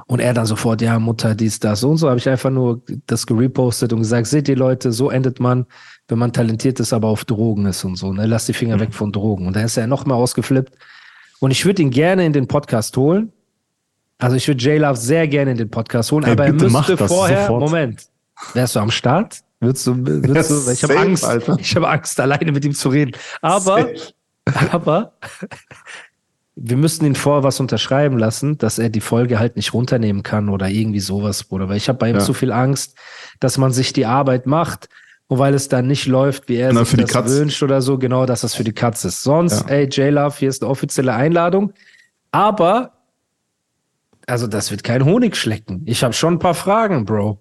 Und 0.07 0.21
er 0.21 0.35
dann 0.35 0.47
sofort, 0.47 0.81
ja, 0.83 0.99
Mutter, 0.99 1.35
dies, 1.35 1.61
das 1.61 1.83
und 1.85 1.97
so, 1.97 2.09
habe 2.09 2.19
ich 2.19 2.29
einfach 2.29 2.51
nur 2.51 2.83
das 3.07 3.27
gerepostet 3.27 3.93
und 3.93 4.01
gesagt, 4.01 4.27
seht 4.27 4.49
ihr 4.49 4.57
Leute, 4.57 4.93
so 4.93 5.11
endet 5.11 5.41
man, 5.41 5.67
wenn 6.09 6.19
man 6.19 6.33
talentiert 6.33 6.81
ist, 6.81 6.93
aber 6.93 7.09
auf 7.09 7.25
Drogen 7.25 7.67
ist 7.67 7.85
und 7.85 7.97
so, 7.97 8.13
ne? 8.13 8.27
Lass 8.27 8.47
die 8.47 8.53
Finger 8.53 8.77
mhm. 8.77 8.81
weg 8.81 8.95
von 8.95 9.13
Drogen. 9.13 9.47
Und 9.47 9.57
da 9.57 9.63
ist 9.63 9.77
er 9.77 9.87
nochmal 9.87 10.19
ausgeflippt. 10.19 10.75
Und 11.41 11.51
ich 11.51 11.65
würde 11.65 11.83
ihn 11.83 11.91
gerne 11.91 12.25
in 12.25 12.33
den 12.33 12.47
Podcast 12.47 12.97
holen. 12.97 13.33
Also 14.19 14.37
ich 14.37 14.47
würde 14.47 14.63
J-Love 14.63 14.97
sehr 14.97 15.27
gerne 15.27 15.51
in 15.51 15.57
den 15.57 15.71
Podcast 15.71 16.13
holen, 16.13 16.25
hey, 16.25 16.35
aber 16.35 16.47
er 16.47 16.53
müsste 16.53 16.97
vorher, 16.97 17.47
sofort. 17.47 17.61
Moment, 17.61 18.07
wärst 18.55 18.77
du 18.77 18.81
am 18.81 18.91
Start? 18.91 19.41
Würdest 19.59 19.87
du, 19.87 19.97
würdest 19.97 20.51
du, 20.51 20.71
ich 20.71 20.83
habe 20.83 20.99
Angst, 20.99 21.25
Alter. 21.25 21.57
ich 21.61 21.75
habe 21.77 21.89
Angst, 21.89 22.19
alleine 22.21 22.53
mit 22.53 22.65
ihm 22.65 22.75
zu 22.75 22.89
reden. 22.89 23.13
Aber, 23.41 23.79
Safe. 23.79 24.73
aber, 24.73 25.13
wir 26.55 26.77
müssten 26.77 27.07
ihn 27.07 27.15
vorher 27.15 27.43
was 27.43 27.61
unterschreiben 27.61 28.19
lassen, 28.19 28.59
dass 28.59 28.79
er 28.79 28.91
die 28.91 29.01
Folge 29.01 29.39
halt 29.39 29.57
nicht 29.57 29.73
runternehmen 29.73 30.23
kann 30.23 30.49
oder 30.49 30.69
irgendwie 30.69 31.01
sowas, 31.01 31.45
Bruder. 31.45 31.69
Weil 31.69 31.79
ich 31.79 31.89
habe 31.89 31.99
bei 31.99 32.11
ihm 32.11 32.17
ja. 32.17 32.21
zu 32.23 32.35
viel 32.35 32.53
Angst, 32.53 32.97
dass 33.41 33.57
man 33.59 33.73
sich 33.73 33.93
die 33.93 34.05
Arbeit 34.07 34.47
macht 34.47 34.89
und 35.29 35.39
weil 35.39 35.55
es 35.55 35.69
dann 35.69 35.87
nicht 35.87 36.07
läuft, 36.07 36.49
wie 36.49 36.57
er 36.57 36.69
Genau, 36.69 36.85
sich 36.85 37.01
das 37.01 37.11
Cuts. 37.11 37.31
wünscht 37.33 37.63
oder 37.63 37.81
so, 37.81 37.97
genau, 37.97 38.27
dass 38.27 38.43
das 38.43 38.55
für 38.55 38.65
die 38.65 38.73
Cuts 38.75 39.05
ist. 39.07 39.23
Sonst, 39.23 39.63
Ja. 39.63 39.69
ey, 39.77 39.85
J-Love, 39.87 40.37
hier 40.39 40.51
ist 40.51 40.63
eine 40.63 40.71
offizielle 40.71 41.15
Einladung. 41.15 41.73
Aber, 42.33 42.93
also 44.27 44.47
das 44.47 44.71
wird 44.71 44.85
kein 44.85 45.05
Honig 45.07 45.37
schlecken. 45.37 45.83
Ich 45.87 46.05
habe 46.05 46.13
schon 46.13 46.35
ein 46.35 46.39
paar 46.39 46.55
Fragen, 46.55 47.07
Bro. 47.07 47.39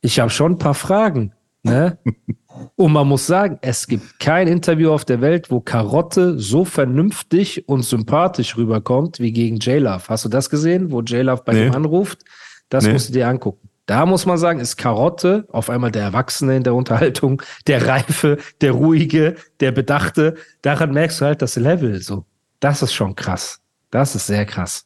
Ich 0.00 0.18
habe 0.18 0.30
schon 0.30 0.52
ein 0.52 0.58
paar 0.58 0.74
Fragen. 0.74 1.32
Ne? 1.62 1.98
Und 2.76 2.92
man 2.92 3.06
muss 3.08 3.26
sagen, 3.26 3.58
es 3.60 3.86
gibt 3.86 4.18
kein 4.20 4.48
Interview 4.48 4.92
auf 4.92 5.04
der 5.04 5.20
Welt, 5.20 5.50
wo 5.50 5.60
Karotte 5.60 6.38
so 6.38 6.64
vernünftig 6.64 7.68
und 7.68 7.82
sympathisch 7.82 8.56
rüberkommt 8.56 9.20
wie 9.20 9.32
gegen 9.32 9.56
J-Love. 9.58 10.02
Hast 10.08 10.24
du 10.24 10.28
das 10.28 10.50
gesehen, 10.50 10.90
wo 10.90 11.00
J-Love 11.00 11.42
bei 11.44 11.52
Nee. 11.54 11.66
ihm 11.66 11.74
anruft? 11.74 12.20
Das 12.68 12.84
Nee. 12.84 12.92
musst 12.92 13.08
du 13.08 13.12
dir 13.14 13.28
angucken. 13.28 13.68
Da 13.86 14.04
muss 14.04 14.26
man 14.26 14.36
sagen, 14.36 14.60
ist 14.60 14.76
Karotte 14.76 15.46
auf 15.50 15.70
einmal 15.70 15.90
der 15.90 16.02
Erwachsene 16.02 16.56
in 16.56 16.62
der 16.62 16.74
Unterhaltung, 16.74 17.40
der 17.66 17.86
Reife, 17.86 18.36
der 18.60 18.72
Ruhige, 18.72 19.36
der 19.60 19.72
Bedachte. 19.72 20.34
Daran 20.60 20.92
merkst 20.92 21.20
du 21.20 21.24
halt 21.24 21.40
das 21.42 21.56
Level 21.56 22.00
so. 22.02 22.24
Das 22.60 22.82
ist 22.82 22.92
schon 22.92 23.14
krass. 23.16 23.60
Das 23.90 24.14
ist 24.14 24.26
sehr 24.26 24.44
krass. 24.44 24.84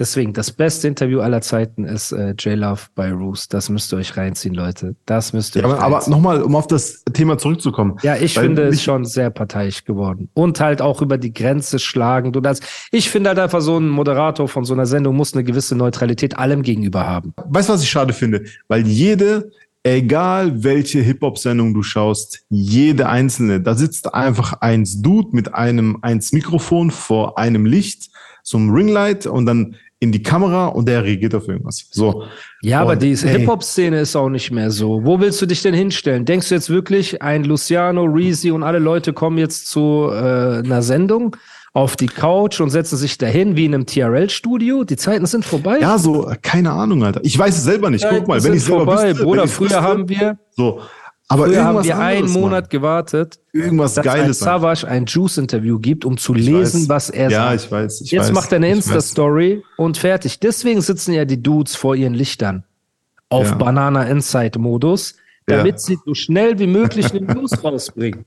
Deswegen, 0.00 0.32
das 0.32 0.50
beste 0.50 0.88
Interview 0.88 1.20
aller 1.20 1.42
Zeiten 1.42 1.84
ist 1.84 2.10
äh, 2.12 2.30
J-Love 2.30 2.80
bei 2.94 3.12
Roos. 3.12 3.48
Das 3.48 3.68
müsst 3.68 3.92
ihr 3.92 3.98
euch 3.98 4.16
reinziehen, 4.16 4.54
Leute. 4.54 4.96
Das 5.04 5.34
müsst 5.34 5.54
ihr 5.56 5.62
Ja, 5.62 5.68
euch 5.68 5.74
aber, 5.74 5.82
aber 5.84 5.94
reinziehen. 5.96 6.10
nochmal, 6.12 6.42
um 6.42 6.56
auf 6.56 6.66
das 6.66 7.04
Thema 7.12 7.36
zurückzukommen. 7.36 7.98
Ja, 8.02 8.16
ich 8.16 8.32
finde 8.32 8.62
es 8.62 8.82
schon 8.82 9.04
sehr 9.04 9.28
parteiisch 9.28 9.84
geworden. 9.84 10.30
Und 10.32 10.58
halt 10.58 10.80
auch 10.80 11.02
über 11.02 11.18
die 11.18 11.34
Grenze 11.34 11.78
schlagen. 11.78 12.32
Du 12.32 12.40
das, 12.40 12.60
ich 12.90 13.10
finde 13.10 13.28
halt 13.28 13.38
einfach 13.38 13.60
so 13.60 13.76
ein 13.78 13.90
Moderator 13.90 14.48
von 14.48 14.64
so 14.64 14.72
einer 14.72 14.86
Sendung 14.86 15.16
muss 15.16 15.34
eine 15.34 15.44
gewisse 15.44 15.76
Neutralität 15.76 16.38
allem 16.38 16.62
gegenüber 16.62 17.06
haben. 17.06 17.34
Weißt 17.36 17.68
du, 17.68 17.74
was 17.74 17.82
ich 17.82 17.90
schade 17.90 18.14
finde? 18.14 18.44
Weil 18.68 18.86
jede, 18.86 19.50
egal 19.82 20.64
welche 20.64 21.00
Hip-Hop-Sendung 21.00 21.74
du 21.74 21.82
schaust, 21.82 22.40
jede 22.48 23.06
einzelne, 23.10 23.60
da 23.60 23.74
sitzt 23.74 24.14
einfach 24.14 24.54
eins 24.62 25.02
Dude 25.02 25.28
mit 25.32 25.54
einem 25.54 25.98
eins 26.00 26.32
Mikrofon 26.32 26.90
vor 26.90 27.38
einem 27.38 27.66
Licht, 27.66 28.10
so 28.42 28.56
einem 28.56 28.70
Ringlight 28.70 29.26
und 29.26 29.44
dann 29.44 29.76
in 30.02 30.12
die 30.12 30.22
Kamera 30.22 30.66
und 30.66 30.88
der 30.88 31.04
reagiert 31.04 31.34
auf 31.34 31.46
irgendwas. 31.46 31.86
So. 31.90 32.24
Ja, 32.62 32.80
aber 32.80 32.92
Und, 32.92 33.02
die 33.02 33.12
ey. 33.12 33.16
Hip-Hop-Szene 33.16 34.00
ist 34.00 34.16
auch 34.16 34.30
nicht 34.30 34.50
mehr 34.50 34.70
so. 34.70 35.04
Wo 35.04 35.20
willst 35.20 35.40
du 35.42 35.46
dich 35.46 35.60
denn 35.60 35.74
hinstellen? 35.74 36.24
Denkst 36.24 36.48
du 36.48 36.54
jetzt 36.54 36.70
wirklich, 36.70 37.20
ein 37.20 37.44
Luciano, 37.44 38.04
Reezy 38.04 38.50
und 38.50 38.62
alle 38.62 38.78
Leute 38.78 39.12
kommen 39.12 39.36
jetzt 39.36 39.68
zu 39.68 40.08
äh, 40.10 40.60
einer 40.64 40.80
Sendung 40.80 41.36
auf 41.74 41.96
die 41.96 42.06
Couch 42.06 42.60
und 42.60 42.70
setzen 42.70 42.96
sich 42.96 43.18
dahin 43.18 43.56
wie 43.56 43.66
in 43.66 43.74
einem 43.74 43.84
TRL-Studio? 43.84 44.84
Die 44.84 44.96
Zeiten 44.96 45.26
sind 45.26 45.44
vorbei. 45.44 45.78
Ja, 45.80 45.98
so, 45.98 46.32
keine 46.40 46.72
Ahnung, 46.72 47.04
Alter. 47.04 47.20
Ich 47.22 47.38
weiß 47.38 47.58
es 47.58 47.64
selber 47.64 47.90
nicht. 47.90 48.06
Guck 48.08 48.26
mal, 48.26 48.42
wenn 48.42 48.54
ich 48.54 48.64
selber 48.64 48.86
vorbei. 48.86 49.10
wüsste, 49.10 49.22
Bruder, 49.22 49.48
früher 49.48 49.66
wüsste, 49.66 49.82
haben 49.82 50.08
wir, 50.08 50.38
so. 50.56 50.80
Aber 51.30 51.46
früher 51.46 51.64
haben 51.64 51.84
wir 51.84 51.96
einen 51.98 52.30
Monat 52.32 52.70
gewartet, 52.70 53.38
irgendwas 53.52 53.94
dass 53.94 54.04
ein 54.06 54.12
Geiles. 54.12 54.40
Mann. 54.40 54.46
Savage 54.60 54.88
ein 54.88 55.06
Juice-Interview 55.06 55.78
gibt, 55.78 56.04
um 56.04 56.18
zu 56.18 56.34
Ich 56.34 56.44
lesen, 56.46 56.82
weiß. 56.82 56.88
was 56.88 57.10
er 57.10 57.30
Ja, 57.30 57.48
sagt. 57.50 57.64
ich 57.64 57.70
weiß. 57.70 58.00
Ich 58.00 58.10
Jetzt 58.10 58.26
weiß, 58.28 58.32
macht 58.32 58.52
er 58.52 58.56
eine. 58.56 58.70
Insta-Story 58.70 59.62
und 59.76 59.96
fertig. 59.96 60.40
Deswegen 60.40 60.80
sitzen 60.80 61.12
ja 61.12 61.24
die 61.24 61.40
Dudes 61.40 61.76
vor 61.76 61.94
ihren 61.94 62.14
Lichtern 62.14 62.64
auf 63.28 63.48
Ja. 63.50 63.54
Banana 63.54 64.04
Insight-Modus, 64.04 65.14
Ja. 65.48 65.58
damit 65.58 65.80
sie 65.80 65.98
so 66.04 66.14
schnell 66.14 66.58
wie 66.58 66.66
möglich 66.66 67.12
eine 67.14 67.20
News 67.32 67.52
rausbringen. 67.64 68.24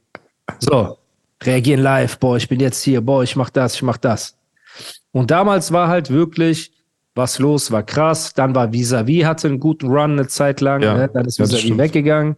So, 0.59 0.97
reagieren 1.43 1.81
live, 1.81 2.17
boah, 2.19 2.37
ich 2.37 2.47
bin 2.47 2.61
jetzt 2.61 2.81
hier, 2.83 3.01
boah, 3.01 3.21
ich 3.21 3.35
mach 3.35 3.49
das, 3.49 3.75
ich 3.75 3.81
mach 3.83 3.97
das. 3.97 4.35
Und 5.11 5.29
damals 5.29 5.71
war 5.73 5.89
halt 5.89 6.09
wirklich 6.09 6.71
was 7.15 7.37
los, 7.37 7.69
war 7.69 7.83
krass. 7.83 8.33
Dann 8.33 8.55
war 8.55 8.71
Visavi, 8.73 9.19
hatte 9.19 9.47
einen 9.49 9.59
guten 9.59 9.87
Run 9.87 10.13
eine 10.13 10.27
Zeit 10.27 10.61
lang, 10.61 10.81
Ja. 10.81 10.95
ne? 10.97 11.09
dann 11.13 11.25
ist 11.25 11.37
Ja, 11.37 11.45
Visavi 11.45 11.77
weggegangen. 11.77 12.37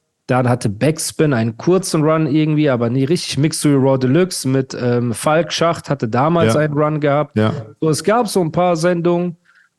Dann 0.27 0.47
hatte 0.47 0.69
Backspin 0.69 1.33
einen 1.33 1.57
kurzen 1.57 2.03
Run 2.03 2.27
irgendwie, 2.27 2.69
aber 2.69 2.89
nie 2.89 3.03
richtig. 3.03 3.37
Mixed 3.37 3.65
Raw 3.65 3.97
Deluxe 3.97 4.47
mit 4.47 4.77
ähm, 4.79 5.13
Falk 5.13 5.51
Schacht 5.51 5.89
hatte 5.89 6.07
damals 6.07 6.53
Ja. 6.53 6.61
einen 6.61 6.73
Run 6.73 6.99
gehabt. 6.99 7.35
Ja. 7.37 7.53
So, 7.81 7.89
es 7.89 8.03
gab 8.03 8.27
so 8.27 8.39
ein 8.41 8.51
paar 8.51 8.75
Sendungen, 8.77 9.35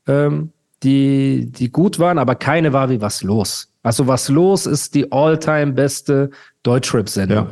ähm, 0.06 0.50
die, 0.82 1.46
die 1.50 1.70
gut 1.70 1.98
waren, 1.98 2.18
aber 2.18 2.34
keine 2.34 2.72
war 2.72 2.90
wie 2.90 3.00
was 3.00 3.22
los. 3.22 3.68
Also 3.84 4.06
was 4.08 4.28
los 4.28 4.66
ist 4.66 4.94
die 4.94 5.10
all-time 5.10 5.72
beste 5.72 6.30
Deutschrap-Sendung. 6.64 7.46
Ja. 7.46 7.50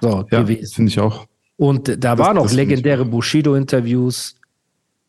So, 0.00 0.24
Ja, 0.30 0.40
gewesen. 0.42 0.74
finde 0.74 0.88
ich 0.90 0.98
auch. 1.00 1.26
Und 1.58 1.88
da 1.88 2.16
Das- 2.16 2.18
waren 2.18 2.38
auch 2.38 2.50
legendäre 2.50 3.04
Bushido-Interviews. 3.04 4.36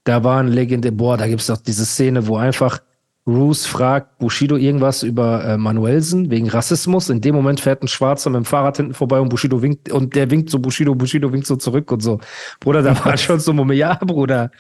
Da 0.04 0.24
waren 0.24 0.50
legendäre, 0.50 0.94
boah, 0.94 1.18
da 1.18 1.26
gibt 1.28 1.42
es 1.42 1.48
doch 1.48 1.58
diese 1.58 1.86
Szene, 1.86 2.28
wo 2.28 2.36
einfach 2.38 2.80
Roos 3.26 3.66
fragt 3.66 4.18
Bushido 4.18 4.58
irgendwas 4.58 5.02
über 5.02 5.46
äh, 5.46 5.58
Manuelsen 5.58 6.30
wegen 6.30 6.50
Rassismus. 6.50 7.10
In 7.10 7.22
dem 7.22 7.36
Moment 7.36 7.62
fährt 7.62 7.82
ein 7.82 7.88
Schwarzer 7.88 8.30
mit 8.30 8.40
dem 8.40 8.46
Fahrrad 8.46 8.78
hinten 8.78 8.94
vorbei 8.94 9.20
und 9.20 9.30
Bushido 9.30 9.62
winkt 9.62 9.92
und 9.92 10.14
der 10.16 10.30
winkt 10.30 10.50
so 10.50 10.60
Bushido, 10.60 10.94
Bushido 10.94 11.32
winkt 11.32 11.48
so 11.48 11.56
zurück 11.56 11.90
und 11.92 12.02
so. 12.02 12.20
Bruder, 12.60 12.82
da 12.82 13.06
war 13.06 13.18
schon 13.18 13.40
so 13.40 13.54
Moment, 13.54 13.80
ja, 13.80 13.96
Bruder, 13.96 14.52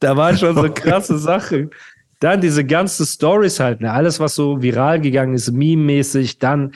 da 0.00 0.16
waren 0.16 0.36
schon 0.36 0.54
so 0.54 0.70
krasse 0.70 1.18
Sachen. 1.18 1.70
Dann 2.18 2.42
diese 2.42 2.64
ganzen 2.64 3.06
Stories 3.06 3.58
halt, 3.58 3.80
ne, 3.80 3.90
alles 3.90 4.20
was 4.20 4.34
so 4.34 4.60
viral 4.60 5.00
gegangen 5.00 5.32
ist, 5.32 5.50
meme-mäßig, 5.50 6.38
dann 6.38 6.72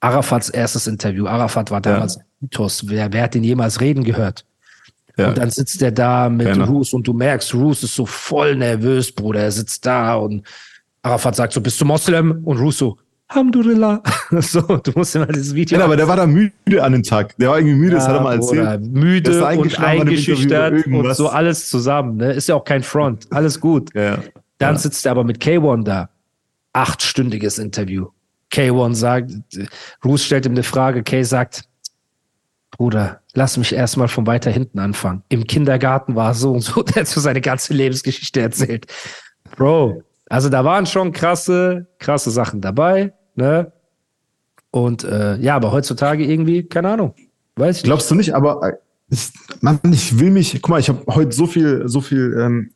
Arafats 0.00 0.48
erstes 0.48 0.86
Interview. 0.86 1.26
Arafat 1.26 1.70
war 1.70 1.82
damals 1.82 2.16
ein 2.16 2.24
Mythos. 2.40 2.88
Wer, 2.88 3.12
wer 3.12 3.24
hat 3.24 3.34
ihn 3.34 3.44
jemals 3.44 3.82
reden 3.82 4.02
gehört? 4.02 4.46
Ja. 5.18 5.28
Und 5.28 5.36
dann 5.36 5.50
sitzt 5.50 5.82
er 5.82 5.92
da 5.92 6.30
mit 6.30 6.46
Keiner. 6.46 6.66
Roos 6.66 6.94
und 6.94 7.06
du 7.06 7.12
merkst, 7.12 7.52
Roos 7.52 7.82
ist 7.82 7.94
so 7.94 8.06
voll 8.06 8.56
nervös, 8.56 9.12
Bruder. 9.12 9.40
Er 9.40 9.52
sitzt 9.52 9.84
da 9.84 10.14
und 10.14 10.46
Arafat 11.02 11.36
sagt 11.36 11.52
so, 11.52 11.60
bist 11.60 11.80
du 11.80 11.84
Moslem? 11.84 12.42
Und 12.44 12.58
Roos 12.58 12.78
so, 12.78 12.98
Alhamdulillah. 13.28 14.02
so, 14.40 14.60
du 14.60 14.92
musst 14.96 15.14
dir 15.14 15.20
mal 15.20 15.26
dieses 15.26 15.54
Video 15.54 15.78
Ja, 15.78 15.84
aber 15.84 15.96
der 15.96 16.08
war 16.08 16.16
da 16.16 16.26
müde 16.26 16.82
an 16.82 16.92
dem 16.92 17.02
Tag. 17.02 17.36
Der 17.38 17.50
war 17.50 17.58
irgendwie 17.58 17.76
müde, 17.76 17.94
das 17.96 18.08
hat 18.08 18.16
er 18.16 18.22
mal 18.22 18.34
erzählt. 18.34 18.82
müde 18.82 19.44
und 19.56 19.78
eingeschüchtert 19.78 20.86
und 20.86 21.14
so 21.14 21.28
alles 21.28 21.70
zusammen. 21.70 22.16
Ne? 22.16 22.32
Ist 22.32 22.48
ja 22.48 22.56
auch 22.56 22.64
kein 22.64 22.82
Front. 22.82 23.28
Alles 23.30 23.60
gut. 23.60 23.94
Ja, 23.94 24.02
ja. 24.02 24.18
Dann 24.58 24.74
Ja. 24.74 24.78
sitzt 24.80 25.06
er 25.06 25.12
aber 25.12 25.24
mit 25.24 25.38
K1 25.38 25.84
da. 25.84 26.10
Achtstündiges 26.72 27.58
Interview. 27.58 28.08
K1 28.52 28.94
sagt, 28.96 29.30
Roos 30.04 30.24
stellt 30.24 30.44
ihm 30.46 30.52
eine 30.52 30.64
Frage, 30.64 31.02
K 31.04 31.22
sagt, 31.22 31.62
Bruder, 32.72 33.20
lass 33.34 33.56
mich 33.56 33.72
erstmal 33.72 34.08
von 34.08 34.26
weiter 34.26 34.50
hinten 34.50 34.78
anfangen. 34.78 35.22
Im 35.28 35.46
Kindergarten 35.46 36.14
war 36.16 36.34
so 36.34 36.52
und 36.52 36.60
so, 36.62 36.82
der 36.82 37.02
hat 37.02 37.06
so 37.08 37.20
seine 37.20 37.40
ganze 37.40 37.74
Lebensgeschichte 37.74 38.40
erzählt. 38.40 38.86
Bro, 39.56 40.02
also 40.30 40.48
da 40.48 40.64
waren 40.64 40.86
schon 40.86 41.12
krasse, 41.12 41.88
krasse 41.98 42.30
Sachen 42.30 42.60
dabei, 42.60 43.12
ne? 43.34 43.72
Und 44.70 45.02
äh, 45.02 45.36
ja, 45.38 45.56
aber 45.56 45.72
heutzutage 45.72 46.24
irgendwie, 46.24 46.62
keine 46.62 46.90
Ahnung. 46.90 47.14
Weiß 47.56 47.78
ich 47.78 47.82
nicht. 47.82 47.88
Glaubst 47.88 48.10
du 48.10 48.14
nicht, 48.14 48.32
aber 48.32 48.62
äh, 48.62 48.76
ich, 49.08 49.32
Mann, 49.60 49.80
ich 49.90 50.20
will 50.20 50.30
mich, 50.30 50.52
guck 50.62 50.70
mal, 50.70 50.78
ich 50.78 50.88
habe 50.88 51.02
heute 51.08 51.32
so 51.32 51.46
viel, 51.46 51.82
so 51.88 52.00
viel, 52.00 52.36
ähm, 52.38 52.70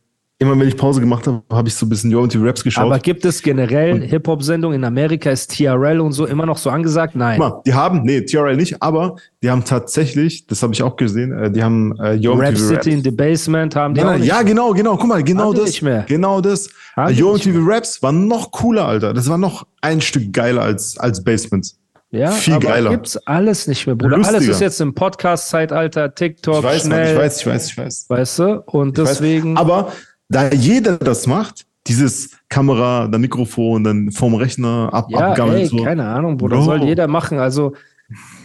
immer 0.44 0.58
wenn 0.58 0.68
ich 0.68 0.76
Pause 0.76 1.00
gemacht 1.00 1.26
habe, 1.26 1.42
habe 1.50 1.68
ich 1.68 1.74
so 1.74 1.86
ein 1.86 1.88
bisschen 1.88 2.10
Yo 2.10 2.20
und 2.22 2.32
die 2.32 2.38
Raps 2.38 2.62
geschaut. 2.62 2.84
Aber 2.84 2.98
gibt 2.98 3.24
es 3.24 3.42
generell 3.42 4.00
Hip-Hop-Sendungen 4.06 4.78
in 4.78 4.84
Amerika? 4.84 5.30
Ist 5.30 5.56
TRL 5.56 6.00
und 6.00 6.12
so 6.12 6.26
immer 6.26 6.46
noch 6.46 6.58
so 6.58 6.70
angesagt? 6.70 7.16
Nein. 7.16 7.38
Guck 7.40 7.48
mal, 7.50 7.62
die 7.66 7.74
haben, 7.74 8.02
nee, 8.04 8.20
TRL 8.22 8.56
nicht, 8.56 8.80
aber 8.82 9.16
die 9.42 9.50
haben 9.50 9.64
tatsächlich, 9.64 10.46
das 10.46 10.62
habe 10.62 10.72
ich 10.74 10.82
auch 10.82 10.96
gesehen, 10.96 11.32
äh, 11.32 11.50
die 11.50 11.62
haben 11.62 11.94
äh, 12.00 12.14
Yo 12.14 12.34
Rap 12.34 12.52
MTV 12.52 12.60
City 12.62 12.74
Raps. 12.74 12.86
in 12.86 13.02
the 13.02 13.10
Basement 13.10 13.76
haben 13.76 13.94
die 13.94 14.00
Nein, 14.00 14.14
auch 14.14 14.18
nicht. 14.18 14.28
ja, 14.28 14.42
genau, 14.42 14.72
genau. 14.72 14.96
Guck 14.96 15.08
mal, 15.08 15.22
genau 15.22 15.52
die 15.52 15.60
das. 15.60 15.70
nicht 15.70 15.82
mehr. 15.82 16.04
Genau 16.08 16.40
das. 16.40 16.68
Die 17.08 17.14
Yo 17.14 17.34
nicht 17.34 17.46
MTV 17.46 17.60
Raps 17.66 18.02
war 18.02 18.12
noch 18.12 18.50
cooler, 18.52 18.86
Alter. 18.86 19.12
Das 19.14 19.28
war 19.28 19.38
noch 19.38 19.66
ein 19.80 20.00
Stück 20.00 20.32
geiler 20.32 20.62
als, 20.62 20.96
als 20.98 21.22
Basements. 21.24 21.78
Ja, 22.10 22.30
Viel 22.30 22.54
aber 22.54 22.68
geiler. 22.68 22.90
gibt's 22.90 23.16
alles 23.26 23.66
nicht 23.66 23.88
mehr, 23.88 23.96
Bruder. 23.96 24.18
Lustiger. 24.18 24.38
Alles 24.38 24.48
ist 24.48 24.60
jetzt 24.60 24.80
im 24.80 24.94
Podcast-Zeitalter, 24.94 26.14
TikTok, 26.14 26.58
Ich 26.58 26.62
weiß, 26.62 26.84
Mann, 26.84 26.98
schnell, 26.98 27.12
ich 27.16 27.18
weiß, 27.20 27.40
ich 27.40 27.46
weiß, 27.48 27.66
ich 27.70 27.78
weiß. 27.78 28.06
weißt 28.08 28.38
du? 28.38 28.62
Und 28.66 28.96
Ich 28.98 29.04
weiß. 29.04 29.10
deswegen, 29.18 29.56
Aber 29.56 29.92
da 30.28 30.50
jeder 30.50 30.96
das 30.96 31.26
macht, 31.26 31.66
dieses 31.86 32.30
Kamera, 32.48 33.08
dann 33.08 33.20
Mikrofon, 33.20 33.84
dann 33.84 34.10
vom 34.10 34.34
Rechner 34.34 34.88
ab, 34.92 35.06
Ja, 35.10 35.34
ey, 35.34 35.66
so. 35.66 35.82
keine 35.82 36.06
Ahnung, 36.06 36.36
Bruder. 36.36 36.56
Bro. 36.56 36.64
Soll 36.64 36.84
jeder 36.84 37.08
machen. 37.08 37.38
Also, 37.38 37.74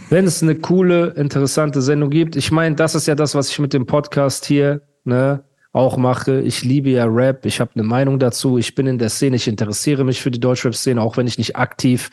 wenn 0.09 0.25
es 0.25 0.43
eine 0.43 0.55
coole, 0.55 1.09
interessante 1.15 1.81
Sendung 1.81 2.09
gibt. 2.09 2.35
Ich 2.35 2.51
meine, 2.51 2.75
das 2.75 2.95
ist 2.95 3.07
ja 3.07 3.15
das, 3.15 3.35
was 3.35 3.49
ich 3.49 3.59
mit 3.59 3.73
dem 3.73 3.85
Podcast 3.85 4.45
hier 4.45 4.81
ne, 5.03 5.43
auch 5.71 5.97
mache. 5.97 6.41
Ich 6.41 6.63
liebe 6.63 6.89
ja 6.89 7.05
Rap. 7.05 7.45
Ich 7.45 7.59
habe 7.59 7.71
eine 7.75 7.83
Meinung 7.83 8.19
dazu. 8.19 8.57
Ich 8.57 8.75
bin 8.75 8.87
in 8.87 8.97
der 8.97 9.09
Szene. 9.09 9.35
Ich 9.35 9.47
interessiere 9.47 10.03
mich 10.03 10.21
für 10.21 10.31
die 10.31 10.39
Deutschrap-Szene, 10.39 11.01
auch 11.01 11.17
wenn 11.17 11.27
ich 11.27 11.37
nicht 11.37 11.55
aktiv 11.55 12.09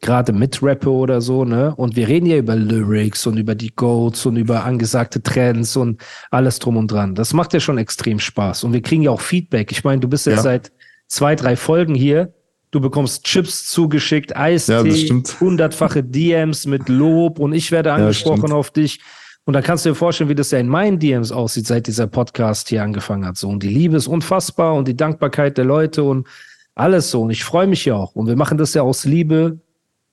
gerade 0.00 0.32
mitrappe 0.32 0.90
oder 0.90 1.20
so. 1.20 1.44
Ne? 1.44 1.74
Und 1.76 1.96
wir 1.96 2.08
reden 2.08 2.26
ja 2.26 2.36
über 2.36 2.54
Lyrics 2.56 3.26
und 3.26 3.38
über 3.38 3.54
die 3.54 3.74
Goats 3.74 4.26
und 4.26 4.36
über 4.36 4.64
angesagte 4.64 5.22
Trends 5.22 5.76
und 5.76 6.02
alles 6.30 6.58
drum 6.58 6.76
und 6.76 6.90
dran. 6.90 7.14
Das 7.14 7.32
macht 7.32 7.52
ja 7.54 7.60
schon 7.60 7.78
extrem 7.78 8.18
Spaß. 8.18 8.64
Und 8.64 8.72
wir 8.72 8.82
kriegen 8.82 9.02
ja 9.02 9.10
auch 9.10 9.20
Feedback. 9.20 9.72
Ich 9.72 9.84
meine, 9.84 10.00
du 10.00 10.08
bist 10.08 10.26
ja 10.26 10.32
Ja. 10.34 10.42
seit 10.42 10.72
zwei, 11.08 11.34
drei 11.34 11.56
Folgen 11.56 11.94
hier. 11.94 12.32
Du 12.72 12.80
bekommst 12.80 13.24
Chips 13.24 13.68
zugeschickt, 13.70 14.36
Eistee, 14.36 14.72
Ja, 14.88 15.22
hundertfache 15.40 16.02
DMs 16.02 16.66
mit 16.66 16.88
Lob 16.88 17.38
und 17.38 17.52
ich 17.54 17.70
werde 17.72 17.92
angesprochen 17.92 18.38
stimmt. 18.38 18.52
auf 18.52 18.70
dich. 18.70 19.00
Und 19.44 19.52
da 19.54 19.62
kannst 19.62 19.84
du 19.86 19.90
dir 19.90 19.94
vorstellen, 19.94 20.28
wie 20.28 20.34
das 20.34 20.50
ja 20.50 20.58
in 20.58 20.68
meinen 20.68 20.98
DMs 20.98 21.30
aussieht, 21.30 21.68
seit 21.68 21.86
dieser 21.86 22.08
Podcast 22.08 22.68
hier 22.68 22.82
angefangen 22.82 23.24
hat. 23.24 23.36
So, 23.36 23.48
und 23.48 23.62
die 23.62 23.68
Liebe 23.68 23.96
ist 23.96 24.08
unfassbar 24.08 24.74
und 24.74 24.88
die 24.88 24.96
Dankbarkeit 24.96 25.56
der 25.56 25.64
Leute 25.64 26.02
und 26.02 26.26
alles 26.74 27.12
so. 27.12 27.22
Und 27.22 27.30
ich 27.30 27.44
freue 27.44 27.68
mich 27.68 27.84
ja 27.84 27.94
auch. 27.94 28.16
Und 28.16 28.26
wir 28.26 28.36
machen 28.36 28.58
das 28.58 28.74
ja 28.74 28.82
aus 28.82 29.04
Liebe 29.04 29.60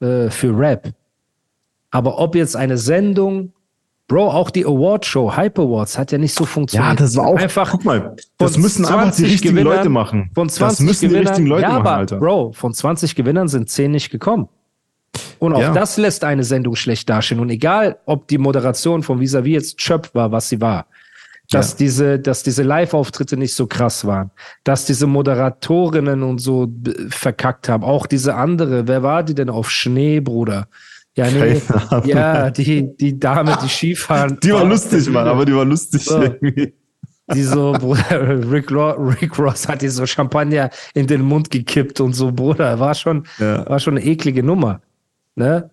äh, 0.04 0.30
für 0.30 0.58
Rap. 0.58 0.90
Aber 1.92 2.20
ob 2.20 2.36
jetzt 2.36 2.56
eine 2.56 2.78
Sendung, 2.78 3.54
Bro, 4.08 4.32
auch 4.32 4.50
die 4.50 4.66
Award-Show, 4.66 5.36
Hype 5.36 5.58
Awards, 5.60 5.98
hat 5.98 6.12
ja 6.12 6.18
nicht 6.18 6.36
so 6.36 6.44
funktioniert. 6.46 6.90
Ja, 6.92 6.96
das 7.06 7.16
war 7.16 7.26
auch, 7.28 7.38
einfach 7.38 7.72
guck 7.72 7.86
mal, 7.86 8.16
das 8.38 8.58
müssen 8.58 8.84
einfach 8.86 9.06
die 9.06 9.24
20 9.24 9.26
richtigen 9.32 9.56
Gewinnern- 9.56 9.78
Leute 9.78 9.90
machen. 9.90 10.30
von 10.36 10.50
20 10.50 10.78
das 10.78 10.80
müssen 10.86 11.08
Gewinnern, 11.10 11.24
die 11.24 11.28
richtigen 11.30 11.48
Leute 11.48 11.62
ja, 11.64 11.70
machen, 11.70 11.80
aber, 11.82 11.96
Alter. 11.96 12.18
Bro, 12.20 12.52
von 12.54 12.74
20 12.74 13.16
Gewinnern 13.16 13.48
sind 13.48 13.70
10 13.70 13.92
nicht 13.92 14.10
gekommen. 14.10 14.50
Und 15.40 15.54
auch 15.54 15.60
Ja. 15.62 15.74
das 15.74 15.98
lässt 15.98 16.24
eine 16.24 16.44
Sendung 16.44 16.76
schlecht 16.76 17.10
dastehen. 17.10 17.40
Und 17.40 17.50
egal, 17.50 17.98
ob 18.06 18.28
die 18.28 18.38
Moderation 18.38 19.04
von 19.04 19.20
Vis-a-vis 19.20 19.54
jetzt 19.54 19.78
Chöp 19.78 20.10
war, 20.14 20.32
was 20.32 20.50
sie 20.50 20.60
war, 20.60 20.86
dass 21.52 21.72
Ja. 21.72 21.78
diese, 21.80 22.20
dass 22.20 22.44
diese 22.44 22.64
Live-Auftritte 22.64 23.38
nicht 23.38 23.54
so 23.54 23.68
krass 23.68 24.06
waren, 24.06 24.32
dass 24.64 24.86
diese 24.86 25.08
Moderatorinnen 25.08 26.24
und 26.24 26.40
so 26.40 26.68
b- 26.68 26.94
verkackt 27.10 27.70
haben. 27.70 27.84
Auch 27.84 28.08
diese 28.08 28.36
andere, 28.36 28.88
wer 28.88 29.04
war 29.04 29.24
die 29.24 29.36
denn 29.36 29.50
auf 29.50 29.70
Schnee, 29.70 30.20
Bruder? 30.20 30.68
Ja, 31.16 31.30
nee, 31.30 31.62
ja, 32.06 32.50
die, 32.50 32.96
die 32.98 33.20
Dame, 33.20 33.56
die 33.64 33.70
Skifahren. 33.70 34.40
Die 34.42 34.52
war 34.52 34.66
lustig, 34.66 35.08
Mann, 35.10 35.28
aber 35.28 35.46
die 35.46 35.54
war 35.56 35.66
lustig 35.66 36.04
So. 36.06 36.22
irgendwie. 36.22 36.74
Die 37.34 37.44
so, 37.44 37.72
Bruder, 37.74 38.50
Rick, 38.52 38.72
Rick 38.72 39.38
Ross 39.40 39.68
hat 39.68 39.82
die 39.82 39.90
so 39.90 40.06
Champagner 40.08 40.70
in 40.96 41.06
den 41.08 41.22
Mund 41.22 41.52
gekippt 41.52 42.02
und 42.02 42.14
so, 42.14 42.32
Bruder, 42.32 42.80
war 42.80 42.96
schon, 42.96 43.26
Ja. 43.40 43.70
war 43.70 43.80
schon 43.80 43.98
eine 43.98 44.06
eklige 44.06 44.42
Nummer. 44.44 44.82
Ne? 45.36 45.70